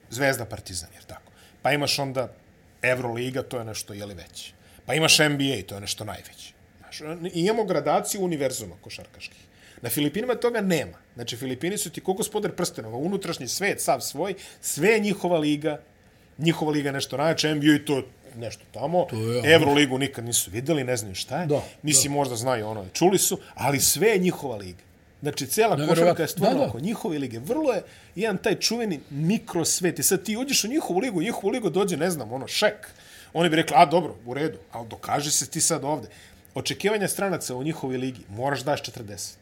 [0.10, 1.32] Zvezda Partizan, jer tako.
[1.62, 2.28] Pa imaš onda
[2.86, 4.54] Euroliga, to je nešto, jeli, veće.
[4.86, 6.54] Pa imaš NBA, to je nešto najveće.
[6.80, 9.40] Znaš, i imamo gradaciju univerzuma košarkaških.
[9.82, 10.98] Na Filipinima toga nema.
[11.16, 15.82] Znači, Filipini su ti ko gospodar prstenova, unutrašnji svet, sav svoj, sve je njihova liga,
[16.38, 18.04] njihova liga je nešto najjače, NBA to je
[18.38, 21.46] nešto tamo, To je- Euroligu nikad nisu videli, ne znaju šta je.
[21.48, 24.84] Da, Mislim, možda znaju ono, čuli su, ali sve je njihova liga.
[25.26, 26.69] Znači, cijela košarka je stvarno Da, da.
[26.69, 27.39] oko njihove lige.
[27.39, 27.84] Vrlo je
[28.15, 29.99] jedan taj čuveni mikrosvet.
[29.99, 32.88] I sad ti uđeš u njihovu ligu, u njihovu ligu dođe, ne znam, ono, šek.
[33.34, 36.07] Oni bi rekli, a dobro, u redu, ali dokaži se ti sad ovde.
[36.53, 39.34] Očekivanja stranaca u njihovoj ligi, moraš daš 40.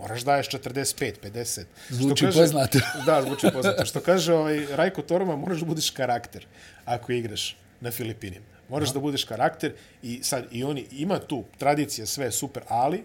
[0.00, 1.64] Moraš daješ 45, 50.
[1.88, 2.78] Zvuči Što poznato.
[3.06, 3.84] Da, zvuči poznato.
[3.84, 6.46] Što kaže ovaj, Rajko Torma, moraš da budeš karakter
[6.84, 8.44] ako igraš na Filipinima.
[8.68, 8.94] Moraš da.
[8.94, 9.72] da budeš karakter
[10.02, 13.04] i sad i oni ima tu tradicija sve super, ali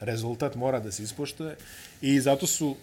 [0.00, 1.56] rezultat mora da se ispoštuje
[2.02, 2.76] i zato su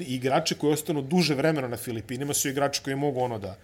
[0.00, 3.56] igrači koji ostanu duže vremena na Filipinima su igrači koji mogu ono da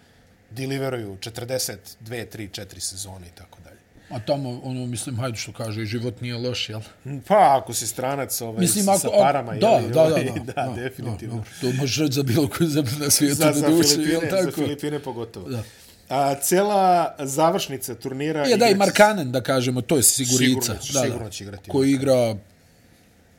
[0.51, 1.77] deliveruju 42,
[2.07, 3.75] 3, 4 sezone i tako dalje.
[4.09, 6.81] A tamo, ono, mislim, hajde što kaže, život nije loš, jel?
[7.27, 9.89] Pa, ako si stranac ovaj, mislim, ako, sa parama, da, jel?
[9.89, 11.35] Da, da, da, da, da, da, definitivno.
[11.35, 13.35] Da, to možeš reći za bilo koju zemlju na svijetu.
[13.35, 14.43] Za, za, duše, Filipine, tako?
[14.43, 15.49] za Filipine pogotovo.
[15.49, 15.63] Da.
[16.09, 18.45] A, cela završnica turnira...
[18.45, 20.75] Je, da, i Markanen, da kažemo, to je sigurica.
[20.81, 21.69] Sigurno, da, sigurno će igrati.
[21.69, 22.35] Koji igra...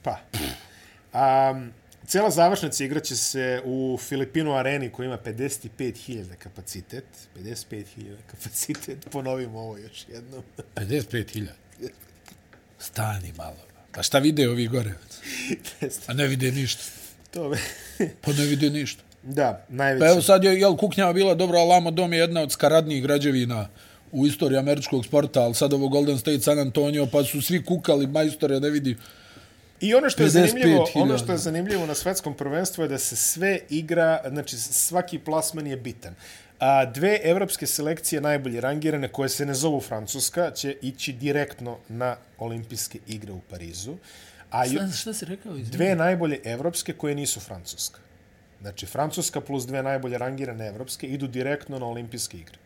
[0.07, 0.19] Pa.
[1.13, 1.67] A,
[2.07, 7.05] Cijela završnica igraće se u Filipinu areni koja ima 55.000 kapacitet.
[7.37, 7.85] 55.000
[8.27, 10.43] kapacitet, ponovimo ovo još jednom.
[10.77, 11.47] 55.000?
[12.79, 13.57] Stani malo.
[13.93, 14.93] Pa šta vide ovi gore?
[16.07, 16.83] A ne vide ništa.
[17.31, 17.57] To be.
[18.25, 19.03] pa ne vide ništa.
[19.23, 20.01] Da, najveće.
[20.01, 23.69] Pa evo sad je, jel, kuknjava bila dobro, Alamo Dom je jedna od skaradnijih građevina
[24.13, 28.07] u istoriji američkog sporta, ali sad ovo Golden State San Antonio, pa su svi kukali,
[28.07, 28.97] majstore, ne vidi.
[29.81, 33.16] I ono što je zanimljivo, ono što je zanimljivo na svetskom prvenstvu je da se
[33.16, 36.14] sve igra, znači svaki plasman je bitan.
[36.59, 42.16] A dve evropske selekcije najbolje rangirane koje se ne zovu Francuska će ići direktno na
[42.39, 43.97] olimpijske igre u Parizu.
[44.51, 45.57] A šta, šta si rekao?
[45.57, 45.70] Izvim?
[45.70, 48.01] Dve najbolje evropske koje nisu Francuska.
[48.61, 52.59] Znači Francuska plus dve najbolje rangirane evropske idu direktno na olimpijske igre.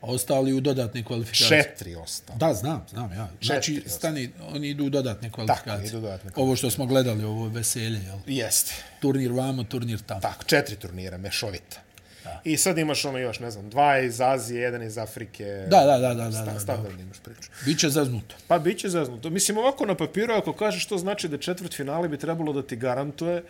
[0.00, 1.62] Ostali u dodatne kvalifikacije.
[1.62, 2.38] Četiri ostali.
[2.38, 3.28] Da, znam, znam, ja.
[3.42, 5.74] Znači, stani, oni idu u dodatne kvalifikacije.
[5.74, 6.44] Tako, idu dodatne kvalifikacije.
[6.44, 8.18] Ovo što smo gledali, ovo veselje, jel?
[8.26, 8.74] Jeste.
[9.00, 10.20] Turnir vamo, turnir tamo.
[10.20, 11.80] Tako, četiri turnira, mešovita.
[12.24, 12.40] Da.
[12.44, 15.44] I sad imaš ono još, ne znam, dva iz Azije, jedan iz Afrike.
[15.44, 16.30] Da, da, da, da.
[16.30, 17.50] da, da standardno imaš priču.
[17.64, 18.34] Biće zaznuto.
[18.46, 19.30] Pa, biće zaznuto.
[19.30, 22.76] Mislim, ovako na papiru, ako kažeš što znači da četvrt finale bi trebalo da ti
[22.76, 23.42] garantuje,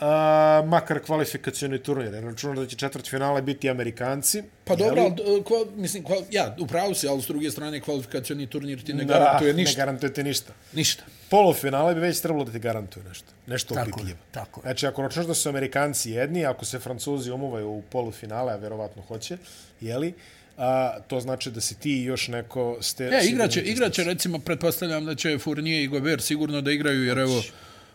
[0.00, 2.12] a, makar kvalifikacioni turnir.
[2.12, 4.42] Računam da će četvrt finale biti Amerikanci.
[4.64, 8.82] Pa dobro, ali, kval, mislim, kval, ja, upravo si, ali s druge strane kvalifikacioni turnir
[8.84, 9.78] ti ne da, garantuje ništa.
[9.78, 10.52] Ne garantuje ti ništa.
[10.72, 11.04] Ništa.
[11.30, 13.26] Polufinale bi već trebalo da ti garantuje nešto.
[13.46, 14.18] Nešto tako opipljivo.
[14.30, 18.56] Tako Znači, ako računaš da su Amerikanci jedni, ako se Francuzi umuvaju u polufinale, a
[18.56, 19.36] verovatno hoće,
[19.80, 20.14] jeli,
[20.58, 22.78] a, to znači da si ti još neko...
[22.80, 27.18] Ste, e, igraće, igraće, recimo, pretpostavljam da će Fournier i Gobert sigurno da igraju, jer
[27.18, 27.42] evo,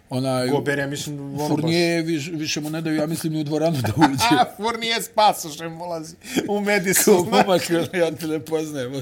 [0.09, 2.07] onaj Gober, ja mislim, ono Fournier baš...
[2.11, 4.35] više, više mu ne daju, ja mislim, ni u dvoranu da uđe.
[4.39, 6.15] A, Fournier s pasošem ulazi
[6.49, 7.29] u Madison.
[7.31, 8.93] Momak, ja te ne poznajem.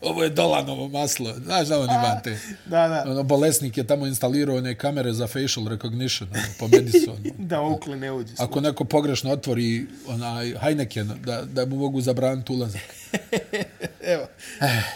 [0.00, 1.34] Ovo je dolanovo maslo.
[1.44, 2.38] Znaš da on ima te?
[2.66, 3.04] Da, da.
[3.10, 7.18] Ono, bolesnik je tamo instalirao one kamere za facial recognition ono, po Madisonu.
[7.50, 8.34] da, ukle ne uđe.
[8.38, 12.82] Ako neko pogrešno otvori onaj Heineken, da, da mu mogu zabraniti ulazak.
[14.06, 14.26] Evo,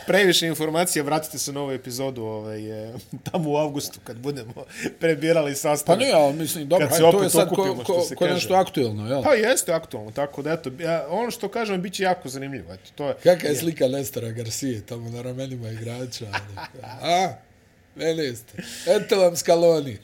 [0.06, 2.60] previše informacija, vratite se na ovu epizodu ovaj,
[3.30, 4.64] tamo u avgustu kad budemo
[5.00, 5.96] prebirali sastav.
[5.96, 9.22] Pa ne, ali mislim, dobro, hajde, to je sad ko, ko, ko nešto aktuelno, jel?
[9.22, 12.72] Pa jeste aktuelno, tako da eto, ja, ono što kažem, bit će jako zanimljivo.
[12.72, 16.26] Eto, to je, Kaka je slika Lestera Garcije tamo na ramenima igrača?
[17.02, 17.32] A,
[17.94, 18.62] mene ste.
[18.86, 19.98] Eto vam skaloni.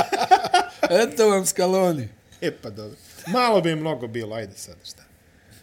[1.02, 2.08] eto vam skaloni.
[2.40, 2.96] E pa dobro.
[3.26, 5.07] Malo bi mnogo bilo, ajde sad, šta.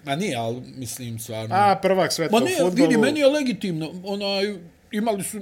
[0.05, 1.55] Ma nije, ali mislim stvarno...
[1.55, 2.71] A, prvak sveta u futbolu...
[2.89, 3.91] vidi, meni je legitimno.
[4.03, 4.55] Onaj,
[4.91, 5.39] imali su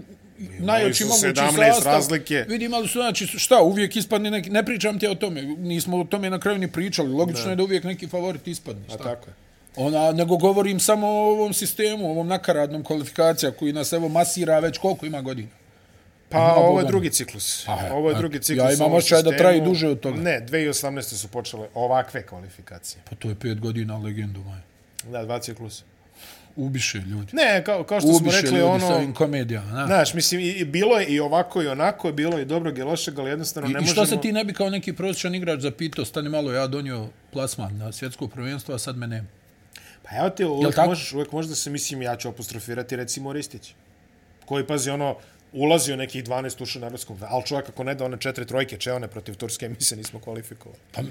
[0.59, 1.93] najveći mogući sastav.
[1.93, 2.45] razlike.
[2.47, 4.49] Vidi, imali su, znači, šta, uvijek ispadne neki...
[4.49, 7.13] Ne pričam ti o tome, nismo o tome na kraju ni pričali.
[7.13, 7.49] Logično da.
[7.49, 8.83] je da uvijek neki favorit ispadne.
[8.85, 8.95] Šta?
[8.95, 9.33] A tako je.
[9.75, 14.59] Ona, nego govorim samo o ovom sistemu, o ovom nakaradnom kvalifikacija koji nas evo masira
[14.59, 15.49] već koliko ima godina.
[16.33, 17.67] Pa ovo je drugi ciklus.
[17.67, 18.65] A, ovo je drugi ciklus.
[18.65, 20.21] Ja imam ošćaj da traji duže od toga.
[20.21, 21.01] Ne, 2018.
[21.01, 23.01] su počele ovakve kvalifikacije.
[23.09, 24.59] Pa to je pet godina legendu, maj.
[25.11, 25.83] Da, dva ciklusa.
[26.55, 27.31] Ubiše ljudi.
[27.33, 28.87] Ne, kao, kao što Ubiše smo rekli, ljudi ono...
[28.87, 29.85] sa ovim komedijama.
[29.85, 33.19] Znaš, mislim, i, bilo je i ovako i onako, je bilo i dobrog i lošeg,
[33.19, 33.89] ali jednostavno I, ne možemo...
[33.89, 34.03] možemo...
[34.03, 37.07] I što se ti ne bi kao neki prosječan igrač zapitao, stani malo, ja donio
[37.31, 39.27] plasman na svjetsko prvenstvo, a sad me nema.
[40.03, 43.73] Pa evo ti, uvijek možeš, uvijek možeš da se, mislim, ja ću apostrofirati, recimo, Ristić.
[44.45, 45.15] Koji, pazi, ono,
[45.53, 48.77] ulazi u nekih 12 uša na evropskom, ali čovjek ako ne da one četiri trojke,
[48.77, 50.81] če one protiv Turske, mi se nismo kvalifikovali.
[50.91, 51.01] Pa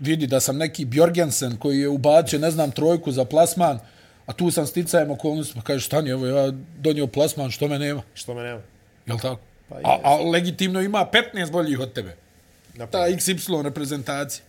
[0.00, 3.78] vidi da sam neki Bjorgensen koji je ubacio, ne znam, trojku za plasman,
[4.26, 8.02] a tu sam sticajem okolnosti, pa kaže, stani, evo, ja donio plasman, što me nema?
[8.14, 8.60] Što me nema.
[9.06, 9.40] Jel tako?
[9.68, 12.16] Pa a, a legitimno ima 15 boljih od tebe.
[12.90, 14.44] Ta XY reprezentacija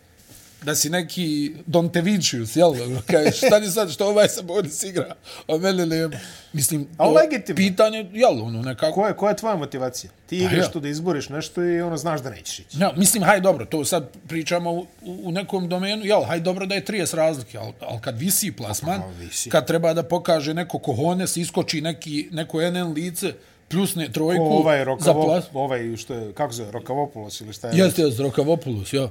[0.64, 2.74] da si neki Don Tevičius, jel?
[3.08, 5.16] Kaj, šta ni sad, što ovaj sa Boris igra?
[5.48, 6.10] A mene ne,
[6.54, 7.58] mislim, A legitimno.
[7.58, 8.94] pitanje, jel, ono, nekako...
[8.94, 10.12] Koja je, koja je tvoja motivacija?
[10.26, 10.72] Ti pa igraš ja.
[10.72, 12.78] tu da izboriš nešto i ono, znaš da nećeš ići.
[12.80, 16.76] Ja, mislim, haj dobro, to sad pričamo u, u nekom domenu, jel, haj dobro da
[16.76, 19.50] je 30 razlike, ali, al kad visi plasman, visi.
[19.50, 23.34] kad treba da pokaže neko kohone, se iskoči neki, neko NN lice,
[23.70, 25.46] plus ne trojku o, ovaj Rokavo, za plas...
[25.54, 27.78] Ovaj, što je, kako zove, Rokavopulos ili šta je?
[27.78, 29.10] Jeste, jeste, Rokavopulos, ja.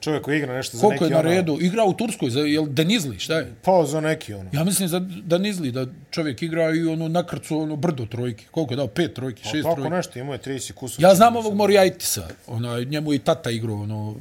[0.00, 1.58] Čovjek koji igra nešto za Koliko neki je na ono- redu?
[1.60, 3.52] Igra u Turskoj, za, jel Denizli, šta je?
[3.62, 4.50] Pa za neki ono.
[4.52, 8.44] Ja mislim za Denizli, da čovjek igra i ono nakrcu ono brdo trojke.
[8.50, 8.86] Koliko je dao?
[8.86, 9.90] Pet trojki, šest Tako trojki.
[9.90, 11.04] nešto, imao je 30 kusur.
[11.04, 14.14] Ja znam ovog Morijaitisa, ona, njemu i tata igrao, ono,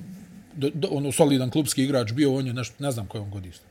[0.54, 3.64] do, do, ono solidan klubski igrač, bio on je nešto, ne znam kojom godištu.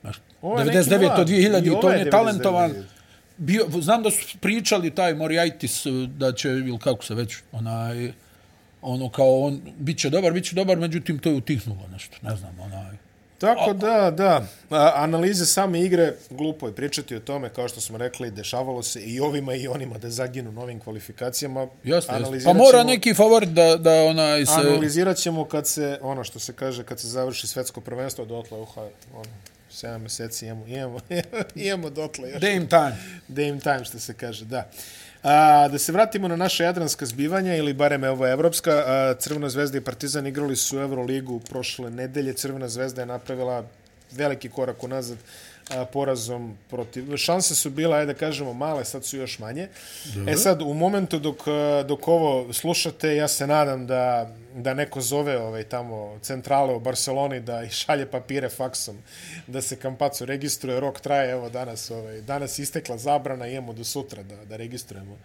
[0.00, 1.20] Znaš, Ovo je neki 99 mlad.
[1.20, 2.70] od 2000 I to on je je talentovan.
[2.70, 2.82] 99.
[3.38, 8.12] Bio, znam da su pričali taj Moriaitis da će, ili kako se već, onaj,
[8.84, 12.36] ono kao on, bit će dobar, bit će dobar, međutim to je utihnulo nešto, ne
[12.36, 12.96] znam, onaj.
[13.38, 14.46] Tako da, da.
[14.94, 19.20] Analize same igre, glupo je pričati o tome, kao što smo rekli, dešavalo se i
[19.20, 21.66] ovima i onima da zaginu novim kvalifikacijama.
[21.84, 22.38] Jasno, jasno.
[22.44, 24.52] Pa mora ćemo- neki favorit da, da onaj se...
[24.52, 28.80] Analizirat ćemo kad se, ono što se kaže, kad se završi svetsko prvenstvo, dotle, uha,
[29.14, 29.24] ono,
[29.72, 30.98] 7 meseci imamo, imamo,
[31.66, 32.40] imamo dotle još.
[32.40, 32.96] Dame time.
[33.28, 34.70] Dame time, što se kaže, da.
[35.24, 39.78] A, da se vratimo na naše jadranska zbivanja, ili barem evo evropska, a, Crvena zvezda
[39.78, 42.32] i Partizan igrali su u Euroligu prošle nedelje.
[42.32, 43.64] Crvena zvezda je napravila
[44.12, 45.18] veliki korak unazad
[45.70, 47.16] a, porazom protiv...
[47.16, 49.68] Šanse su bile, ajde da kažemo, male, sad su još manje.
[50.14, 50.32] Dobro.
[50.32, 51.36] E sad, u momentu dok,
[51.86, 57.40] dok ovo slušate, ja se nadam da, da neko zove ovaj, tamo centrale u Barceloni
[57.40, 58.98] da šalje papire faksom,
[59.46, 64.22] da se Kampacu registruje, rok traje, evo danas, ovaj, danas istekla zabrana, imamo do sutra
[64.22, 65.18] da, da registrujemo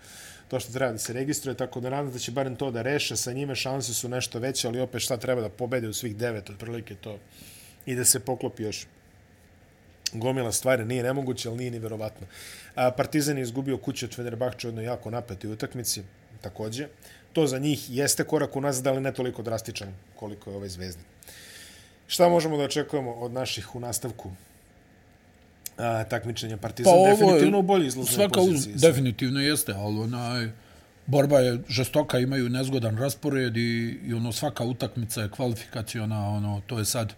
[0.50, 3.16] to što treba da se registruje, tako da nadam da će barem to da reše,
[3.16, 6.50] sa njime šanse su nešto veće, ali opet šta treba da pobede u svih devet,
[6.50, 7.20] otprilike to,
[7.86, 8.88] i da se poklopi još
[10.14, 12.28] gomila stvari, nije nemoguće, ali nije ni verovatno.
[12.76, 16.04] Partizan je izgubio kuće od Fenerbahče u jednoj jako napetoj utakmici,
[16.42, 16.88] takođe.
[17.34, 21.02] To za njih jeste korak unazad, ali ne toliko drastičan koliko je ovaj zvezda.
[22.08, 24.32] Šta možemo da očekujemo od naših u nastavku
[25.78, 26.94] a, takmičenja Partizan?
[26.94, 28.74] Pa definitivno u bolji izlaznoj svaka poziciji.
[28.74, 30.50] Uz, definitivno jeste, ali onaj,
[31.06, 36.80] borba je žestoka, imaju nezgodan raspored i, i ono svaka utakmica je kvalifikaciona, ono, to
[36.80, 37.14] je sad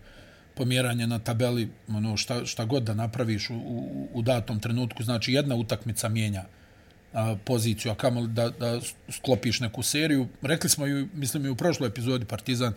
[0.55, 5.33] pomjeranje na tabeli, ono, šta, šta god da napraviš u, u, u datom trenutku, znači
[5.33, 6.43] jedna utakmica mijenja
[7.13, 8.79] a, poziciju, a kamo da, da
[9.09, 10.27] sklopiš neku seriju.
[10.41, 12.73] Rekli smo i, mislim, i u prošloj epizodi Partizan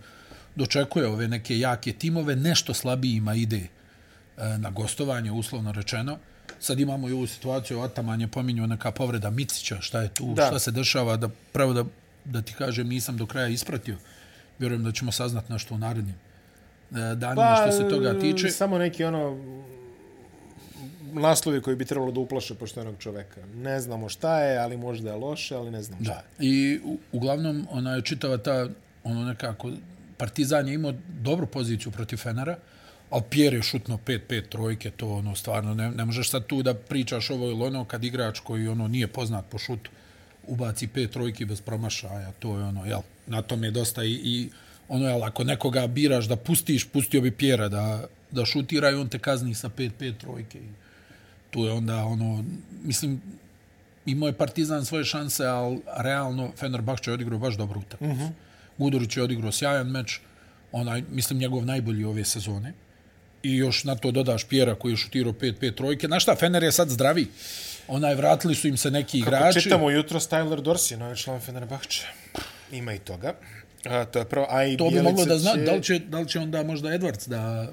[0.55, 6.19] dočekuje ove neke jake timove, nešto slabijima ide e, na gostovanje, uslovno rečeno.
[6.61, 10.47] Sad imamo i ovu situaciju, Ataman je pominjao neka povreda Micića, šta je tu, da.
[10.47, 11.85] šta se dešava, da pravo da,
[12.25, 13.97] da ti kažem, nisam do kraja ispratio.
[14.59, 16.15] Vjerujem da ćemo saznat nešto u narednim
[16.95, 18.51] danima pa, što se toga tiče.
[18.51, 19.39] Samo neki ono
[21.13, 23.41] naslovi koji bi trebalo da uplaše poštenog čoveka.
[23.57, 26.45] Ne znamo šta je, ali možda je loše, ali ne znamo šta da.
[26.45, 28.69] I u, uglavnom ona je čitava ta
[29.05, 29.71] ono nekako
[30.17, 32.57] Partizan je imao dobru poziciju protiv Fenera,
[33.11, 36.75] ali Pierre je šutno 5-5 trojke, to ono stvarno ne, ne možeš sad tu da
[36.75, 39.91] pričaš ovo ili ono kad igrač koji ono nije poznat po šutu
[40.47, 44.51] ubaci pet trojki bez promašaja, to je ono, jel, na tom je dosta i, i
[44.89, 49.09] ono, jel, ako nekoga biraš da pustiš, pustio bi Pjera da, da šutira i on
[49.09, 50.59] te kazni sa 5-5 trojke.
[50.59, 50.69] I
[51.51, 52.45] tu je onda, ono,
[52.85, 53.21] mislim,
[54.07, 58.15] imao je Partizan svoje šanse, ali realno Fenerbahče je odigrao baš dobro utakmicu.
[58.15, 58.31] Uh -huh.
[58.79, 60.21] Gudurić je odigrao sjajan meč,
[60.73, 62.73] onaj, mislim, njegov najbolji ove sezone.
[63.43, 66.07] I još na to dodaš Pjera koji je šutirao 5-5 trojke.
[66.07, 67.27] Znaš šta, Fener je sad zdravi.
[67.89, 69.55] Onaj, vratili su im se neki Kako igrači.
[69.55, 72.07] Kako čitamo jutro, Tyler Dorsey, novi član Fenerbahče.
[72.73, 73.35] Ima i toga.
[73.85, 75.61] A, to je prvo, a i to bi moglo da zna, će...
[75.61, 77.73] da, li će, da li će onda možda Edwards da...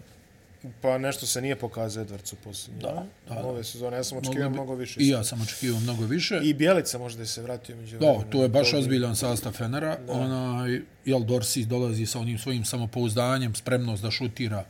[0.82, 2.82] Pa nešto se nije pokazao Edwards u posljednju.
[2.82, 3.44] Da, da.
[3.44, 4.54] Ove sezone, ja sam očekivao bi...
[4.54, 5.00] mnogo više.
[5.00, 6.40] I ja sam očekivao mnogo više.
[6.44, 9.98] I Bjelica možda se vratio među Da, to je baš ozbiljan sastav Fenera.
[10.08, 10.14] Da.
[10.14, 10.68] Ona,
[11.06, 14.66] jel, Dorsi dolazi sa onim svojim samopouzdanjem, spremnost da šutira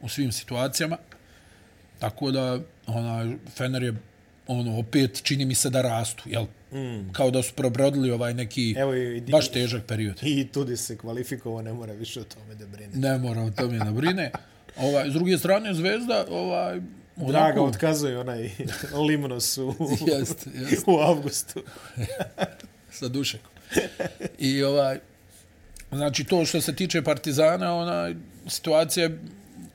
[0.00, 0.96] u svim situacijama.
[1.98, 3.94] Tako da, ona, Fener je
[4.46, 6.46] ono, opet čini mi se da rastu, jel?
[6.72, 7.12] Mm.
[7.12, 10.20] Kao da su probrodili ovaj neki Evo i, baš težak period.
[10.36, 12.90] I tudi se kvalifikovao, ne mora više o tome da brine.
[12.94, 14.30] Ne mora o tome da brine.
[14.76, 16.80] Ovaj, s druge strane, Zvezda, ovaj,
[17.16, 17.32] onako...
[17.32, 18.50] Draga otkazuje onaj
[19.08, 19.74] Limnos u,
[20.06, 20.84] jest, jest.
[20.86, 21.62] u avgustu.
[22.98, 23.50] Sa dušekom.
[24.38, 24.98] I ovaj,
[25.92, 28.14] znači to što se tiče Partizana, ona
[28.46, 29.10] situacija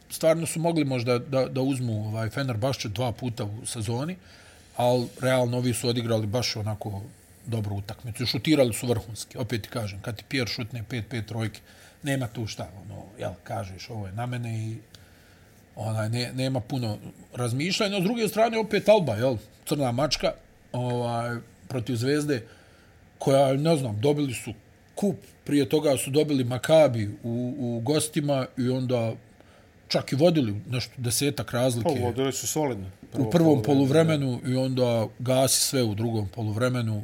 [0.09, 4.15] stvarno su mogli možda da, da uzmu ovaj Fener baš dva puta u sezoni,
[4.77, 7.01] ali realno ovi su odigrali baš onako
[7.45, 8.25] dobru utakmicu.
[8.25, 9.37] Šutirali su vrhunski.
[9.37, 11.59] Opet ti kažem, kad ti Pierre šutne 5-5 trojke,
[12.03, 14.77] nema tu šta, ono, jel, kažeš, ovo je na mene i
[15.75, 16.97] onaj, ne, nema puno
[17.33, 18.01] razmišljanja.
[18.01, 20.31] S druge strane, opet Alba, jel, crna mačka,
[20.71, 22.45] ovaj, protiv Zvezde,
[23.17, 24.53] koja, ne znam, dobili su
[24.95, 29.13] kup, prije toga su dobili Makabi u, u gostima i onda
[29.87, 31.89] čak i vodili nešto desetak razlike.
[31.99, 32.89] Pa, vodili su solidno.
[33.11, 37.03] Prvo u prvom poluvremenu i onda gasi sve u drugom poluvremenu.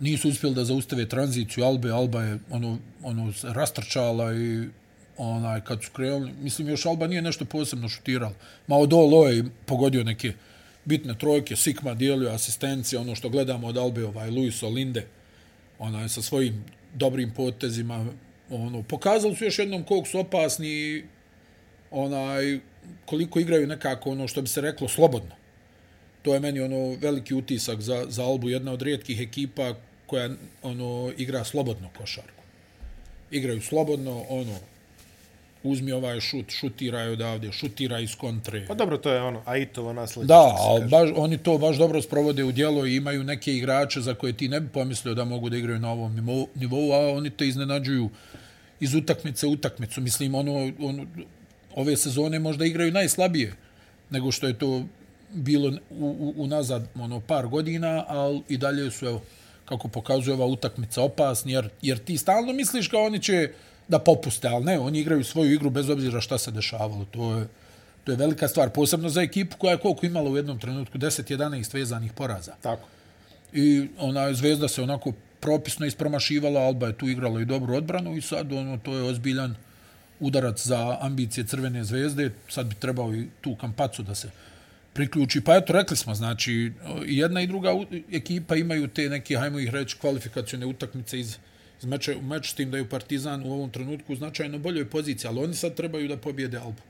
[0.00, 1.90] Nisu uspjeli da zaustave tranziciju Albe.
[1.90, 4.68] Alba je ono, ono rastrčala i
[5.16, 8.34] onaj, kad su krenuli, mislim, još Alba nije nešto posebno šutirala.
[8.66, 10.32] Ma od Olo je pogodio neke
[10.84, 15.06] bitne trojke, Sikma dijelio asistencije, ono što gledamo od Albe, ovaj, Luis Olinde,
[15.78, 16.64] onaj, sa svojim
[16.94, 18.06] dobrim potezima,
[18.50, 21.04] ono, pokazali su još jednom koliko su opasni,
[21.90, 22.60] onaj,
[23.06, 25.34] koliko igraju nekako, ono, što bi se reklo, slobodno.
[26.22, 29.74] To je meni, ono, veliki utisak za, za Albu, jedna od rijetkih ekipa
[30.06, 30.30] koja,
[30.62, 32.42] ono, igra slobodno košarku.
[33.30, 34.58] Igraju slobodno, ono,
[35.62, 38.64] uzmi ovaj šut, šutiraj odavde, šutiraj iz kontre.
[38.68, 40.26] Pa dobro, to je ono, Aitovo nasledđe.
[40.26, 44.14] Da, ali baš, oni to baš dobro sprovode u dijelo i imaju neke igrače za
[44.14, 46.14] koje ti ne bi pomislio da mogu da igraju na ovom
[46.54, 48.10] nivou, a oni te iznenađuju
[48.80, 50.00] iz utakmice u utakmicu.
[50.00, 51.06] Mislim, ono, ono,
[51.76, 53.52] ove sezone možda igraju najslabije
[54.12, 54.84] nego što je to
[55.32, 59.22] bilo u, u, unazad ono, par godina, ali i dalje su, evo,
[59.64, 63.50] kako pokazuje ova utakmica opasni, jer, jer ti stalno misliš kao oni će
[63.88, 67.04] da popuste, ali ne, oni igraju svoju igru bez obzira šta se dešavalo.
[67.10, 67.46] To je,
[68.04, 71.74] to je velika stvar, posebno za ekipu koja je koliko imala u jednom trenutku, 10-11
[71.74, 72.52] vezanih poraza.
[72.60, 72.88] Tako.
[73.52, 78.20] I ona zvezda se onako propisno ispromašivala, Alba je tu igrala i dobru odbranu i
[78.20, 79.54] sad ono, to je ozbiljan
[80.22, 82.30] udarac za ambicije Crvene zvezde.
[82.48, 84.30] Sad bi trebao i tu kampacu da se
[84.92, 85.40] priključi.
[85.40, 86.72] Pa eto, rekli smo, znači,
[87.06, 87.70] jedna i druga
[88.12, 91.36] ekipa imaju te neke, hajmo ih reći, kvalifikacione utakmice iz
[91.82, 95.38] iz meča, meč s tim da je Partizan u ovom trenutku značajno boljoj poziciji, ali
[95.38, 96.82] oni sad trebaju da pobjede Albu.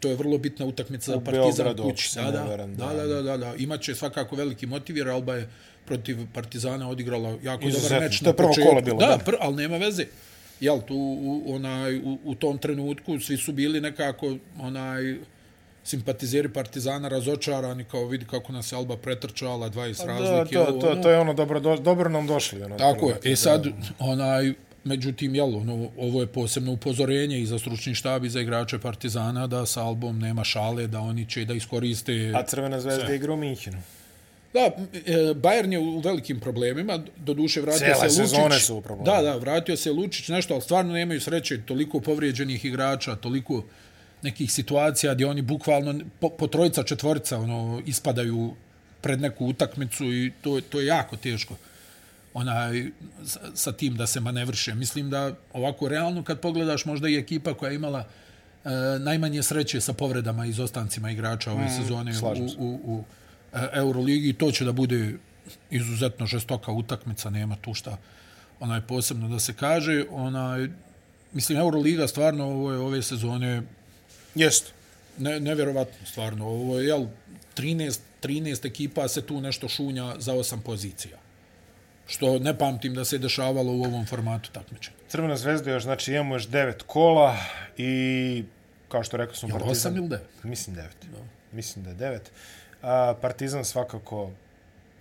[0.00, 2.10] To je vrlo bitna utakmica za Partizan kući.
[2.14, 5.48] Da, da, da, da, da, da, Imaće svakako veliki motiv, jer Alba je
[5.86, 7.88] protiv Partizana odigrala jako Izuzetno.
[7.88, 8.18] dobar meč.
[8.20, 8.98] To je prvo kolo bilo.
[8.98, 9.18] Da, da.
[9.18, 10.06] Pr, ali nema veze.
[10.60, 15.16] Jel, tu u, onaj, u, u tom trenutku svi su bili nekako onaj,
[15.84, 20.54] simpatizeri Partizana razočarani kao vidi kako nas je Alba pretrčala 20 pa razlike.
[20.54, 21.02] To, to, ono.
[21.02, 22.62] to je ono dobro, do, dobro nam došli.
[22.62, 23.32] Ono, Tako je.
[23.32, 23.66] E sad,
[23.98, 24.52] onaj,
[24.84, 29.46] međutim, jel, ono, ovo je posebno upozorenje i za stručni štab i za igrače Partizana
[29.46, 32.32] da sa Albom nema šale, da oni će da iskoriste...
[32.34, 33.78] A Crvena zvezda igra u Minhinu.
[34.54, 38.30] Da, e, Bayern je u velikim problemima, do duše vratio Cijela se Lučić.
[38.30, 42.64] sezone su u Da, da, vratio se Lučić, nešto, ali stvarno nemaju sreće, toliko povrijeđenih
[42.64, 43.64] igrača, toliko
[44.22, 48.54] nekih situacija gdje oni bukvalno po, po trojica, četvorica ono, ispadaju
[49.00, 51.56] pred neku utakmicu i to, to je jako teško
[52.34, 52.86] onaj,
[53.24, 54.74] sa, sa tim da se manevrše.
[54.74, 58.04] Mislim da ovako realno kad pogledaš možda i ekipa koja je imala
[58.64, 62.12] e, najmanje sreće sa povredama i izostancima igrača ove mm, sezone
[62.58, 63.23] u, u, u e,
[63.72, 65.14] Euroligi, to će da bude
[65.70, 67.98] izuzetno žestoka utakmica, nema tu šta
[68.60, 70.04] onaj posebno da se kaže.
[70.10, 70.68] Onaj,
[71.32, 73.62] mislim, Euroliga stvarno ove, ove sezone
[74.34, 74.72] Jest.
[75.18, 76.46] Ne, nevjerovatno, stvarno.
[76.46, 77.06] Ovo je, jel,
[77.56, 81.18] 13, 13 ekipa se tu nešto šunja za osam pozicija.
[82.06, 84.96] Što ne pamtim da se dešavalo u ovom formatu takmičenja.
[85.08, 87.36] Crvena zvezda još, znači imamo još devet kola
[87.76, 88.44] i,
[88.88, 89.72] kao što rekao sam, Partizan...
[89.72, 90.44] osam ili devet?
[90.44, 90.96] Mislim devet.
[91.12, 91.18] No.
[91.52, 92.30] Mislim da je devet.
[92.84, 94.30] A, partizan svakako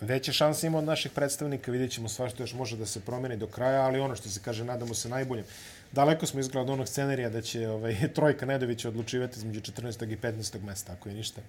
[0.01, 1.71] veće šanse ima od naših predstavnika.
[1.71, 4.39] Vidjet ćemo sva što još može da se promeni do kraja, ali ono što se
[4.45, 5.45] kaže, nadamo se najboljem.
[5.91, 10.11] daleko smo izgleda od onog scenarija da će ovaj, Trojka Nedovića odlučivati između 14.
[10.13, 10.63] i 15.
[10.63, 11.41] mesta, ako je ništa.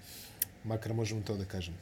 [0.65, 1.75] Makar možemo to da kažem.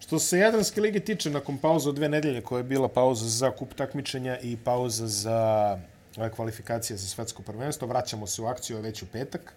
[0.00, 3.50] Što se Jadranske lige tiče, nakon pauze od dve nedelje, koja je bila pauza za
[3.50, 5.78] kup takmičenja i pauza za
[6.16, 9.52] ovaj, kvalifikacije za svetsko prvenstvo, vraćamo se u akciju već u petak.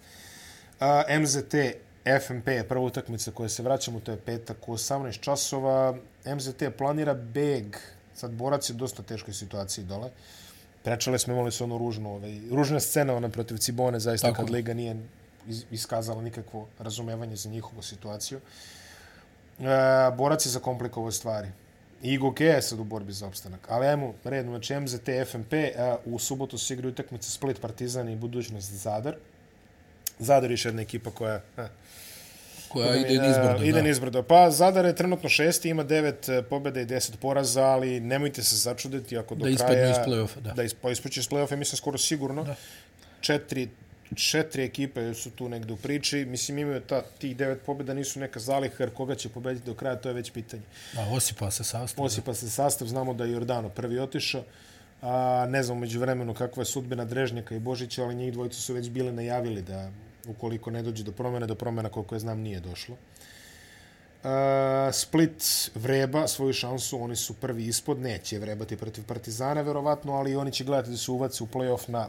[0.80, 1.56] A, MZT
[2.06, 5.98] FMP je prva utakmica koja se vraćamo, to je petak u 18 časova.
[6.26, 7.78] MZT planira beg,
[8.16, 10.10] sad borac je u dosta teškoj situaciji dole.
[10.84, 14.42] Prečale smo imali su ono ružno, ovaj, ružna scena ona protiv Cibone, zaista Tako.
[14.42, 14.96] kad Liga nije
[15.72, 18.40] iskazala nikakvo razumevanje za njihovu situaciju.
[19.60, 19.64] E,
[20.18, 21.48] borac je za komplikovoj stvari.
[22.04, 23.68] Igo Ke je sad u borbi za opstanak.
[23.70, 28.16] Ali ajmo, redno, znači MZT, FMP, a, u subotu se igra utakmica Split, Partizan i
[28.16, 29.16] budućnost Zadar.
[30.20, 31.42] Zadar je jedna ekipa koja...
[31.58, 31.68] A,
[32.68, 33.64] koja ide nizbrdo.
[33.64, 34.24] Ide nizbrdo.
[34.24, 38.56] Pa Zadar je trenutno šesti, ima devet e, pobjede i deset poraza, ali nemojte se
[38.56, 39.76] začuditi ako do da kraja...
[39.76, 40.54] Da ispadne iz play-offa, da.
[40.54, 42.44] Da ispadne iz play-offa, mislim skoro sigurno.
[42.44, 42.56] Da.
[43.22, 43.70] Četiri,
[44.16, 46.26] četiri ekipe su tu negde u priči.
[46.26, 49.96] Mislim, imaju ta, tih devet pobjeda, nisu neka zaliha, jer koga će pobediti do kraja,
[49.96, 50.64] to je već pitanje.
[50.98, 52.06] A, osipa se sastav.
[52.06, 54.44] Osipa se sastav, znamo da je Jordano prvi otišao.
[55.02, 58.74] A, ne znam među vremenu kakva je sudbina Drežnjaka i Božića, ali njih dvojica su
[58.74, 59.92] već bile najavili da
[60.28, 62.96] ukoliko ne dođe do promjene, do promjena koliko je znam nije došlo.
[64.24, 64.30] Uh,
[64.94, 70.52] Split vreba svoju šansu, oni su prvi ispod, neće vrebati protiv Partizana, verovatno, ali oni
[70.52, 72.08] će gledati da se uvaci u play-off na,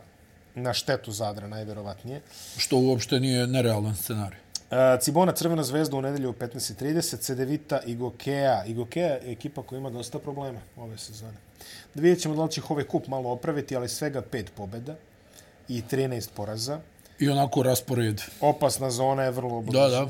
[0.55, 2.21] na štetu Zadra, najverovatnije.
[2.57, 4.39] Što uopšte nije nerealan scenarij.
[4.71, 8.65] Uh, Cibona Crvena zvezda u nedelju u 15.30, Cedevita i Gokea.
[8.65, 11.37] I Gokea je ekipa koja ima dosta problema ove sezone.
[11.95, 14.97] Da vidjet ćemo da li će ove kup malo opraviti, ali svega pet pobjeda
[15.69, 16.81] i 13 poraza.
[17.19, 18.21] I onako raspored.
[18.41, 19.79] Opasna zona je vrlo blizu.
[19.79, 20.09] Da, da.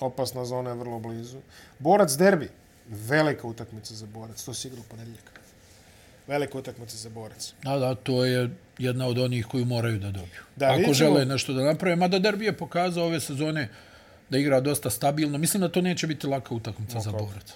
[0.00, 1.38] Opasna zona je vrlo blizu.
[1.78, 2.48] Borac derbi.
[2.88, 4.44] Velika utakmica za borac.
[4.44, 5.30] To se igra u ponedljaka.
[6.26, 7.52] Velika utakmica za borac.
[7.62, 10.40] Da, da, to je jedna od onih koju moraju da dobiju.
[10.56, 11.96] Da, Ako ćemo- žele nešto da naprave.
[11.96, 13.68] Mada derbi je pokazao ove sezone
[14.30, 15.38] da igra dosta stabilno.
[15.38, 17.24] Mislim da to neće biti laka utakmica za kako?
[17.24, 17.52] borac.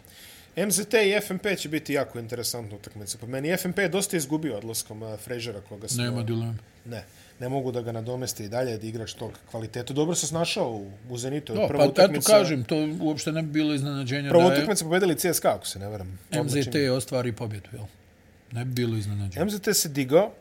[0.67, 3.19] MZT i FNP će biti jako interesantna utakmica.
[3.19, 6.05] Po meni FNP je dosta izgubio odlaskom uh, Fraziera koga smo...
[6.05, 6.55] Nema dilema.
[6.85, 7.05] Ne,
[7.41, 9.93] ne mogu da ga nadomeste i dalje da igrač tog kvaliteta.
[9.93, 11.55] Dobro se snašao u, u Zenitu.
[11.55, 15.15] No, pa eto kažem, to uopšte ne bi bilo iznenađenje Prvo da je utakmicu pobedili
[15.15, 16.19] CSKA, ako se ne veram.
[16.45, 17.85] MZT ostvari pobjedu, jel?
[18.53, 19.45] Ne bi bilo iznenađenje.
[19.45, 20.33] MZT se digao,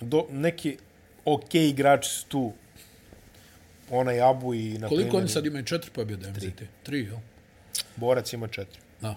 [0.00, 0.76] do, neki
[1.24, 2.52] ok igrači su tu,
[3.90, 5.64] onaj Abu i na Koliko oni sad imaju?
[5.64, 6.62] Četiri pobjede MZT?
[6.82, 7.16] Tri, jel?
[7.96, 8.80] Borac ima četiri.
[9.00, 9.16] Da.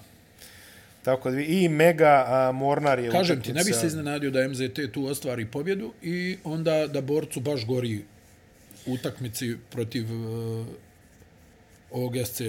[1.07, 4.91] Tako da i Mega a, Mornar je Kažem ti, ne bi se iznenadio da MZT
[4.93, 8.05] tu ostvari pobjedu i onda da borcu baš gori
[8.85, 10.67] utakmici protiv uh,
[11.91, 12.41] ovog SC.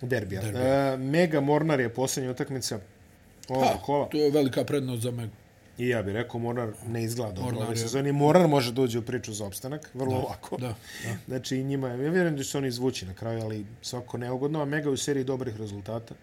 [0.00, 0.42] Derbija.
[0.42, 0.92] Derbija.
[0.92, 2.78] E, Mega Mornar je posljednja utakmica
[3.48, 4.08] ovog Ha, kola.
[4.08, 5.32] to je velika prednost za Megu.
[5.78, 8.12] I ja bih rekao, Mornar ne izgleda dobro ove sezoni.
[8.12, 10.56] Mornar može da uđe u priču za opstanak, vrlo lako.
[10.56, 10.74] Da,
[11.04, 11.16] da.
[11.26, 14.64] Znači, njima, ja vjerujem da će se oni izvući na kraju, ali svako neugodno, a
[14.64, 16.14] Mega u seriji dobrih rezultata.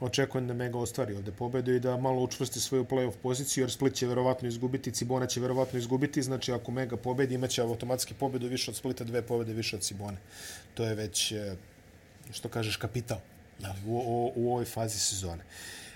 [0.00, 3.94] Očekujem da Mega ostvari ovde pobedu i da malo učvrsti svoju play-off poziciju, jer Split
[3.94, 8.70] će verovatno izgubiti, Cibona će verovatno izgubiti, znači ako Mega pobedi, imaće automatski pobedu više
[8.70, 10.16] od Splita, dve pobede više od Cibone.
[10.74, 11.54] To je već, e,
[12.32, 13.18] što kažeš, kapital
[13.64, 15.44] ali, u, u, u ovoj fazi sezone.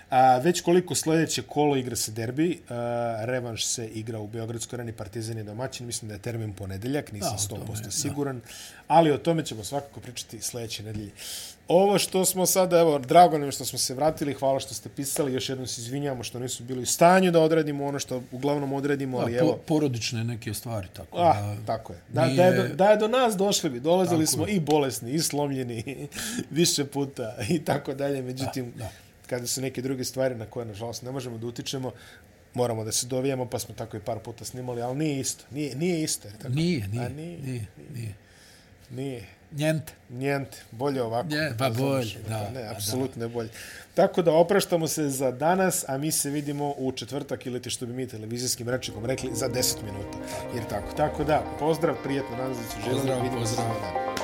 [0.09, 4.91] A, već koliko sljedeće kolo igra se derbi, a, revanš se igra u Beogradskoj areni
[4.91, 7.91] Partizan je domaćin, mislim da je termin ponedeljak, nisam Da, o 100% tome, da.
[7.91, 8.41] siguran,
[8.87, 11.11] ali o tome ćemo svakako pričati sljedeće nedelje.
[11.67, 15.33] Ovo što smo sada, evo, drago nam što smo se vratili, hvala što ste pisali,
[15.33, 19.17] još jednom se izvinjamo što nisu bili u stanju da odradimo ono što uglavnom odradimo,
[19.17, 21.65] ali Da, po, evo, porodične neke stvari, tako Ah, da...
[21.67, 21.99] tako je.
[22.09, 24.53] Da, nije- da, je do, da je do nas došli bi, dolazili Tako smo je.
[24.53, 26.07] i bolesni, i slomljeni,
[26.51, 28.21] više puta i tako dalje.
[28.21, 28.89] Međutim, Da, da.
[29.27, 31.91] kada su neke druge stvari na koje, nažalost, ne možemo da utičemo,
[32.53, 35.43] moramo da se dovijemo, pa smo tako i par puta snimali, ali nije isto.
[35.51, 36.27] Nije, nije isto.
[36.31, 36.49] Tako?
[36.49, 38.13] Nije, nije, A nije, nije, nije.
[38.91, 39.23] Nije.
[39.55, 39.93] Njente.
[40.09, 41.27] Nijente, bolje ovako.
[41.27, 43.49] Nje, pa bolje, Pa da, Ne, apsolutno je bolje.
[43.93, 47.85] Tako da opraštamo se za danas, a mi se vidimo u četvrtak ili ti što
[47.85, 50.17] bi mi televizijskim rečnikom rekli za 10 minuta.
[50.55, 50.95] Jer tako.
[50.97, 52.55] Tako da, pozdrav, prijetno, želim.
[52.91, 53.67] Pozdrav, Vidimo pozdrav.
[53.67, 54.14] dan.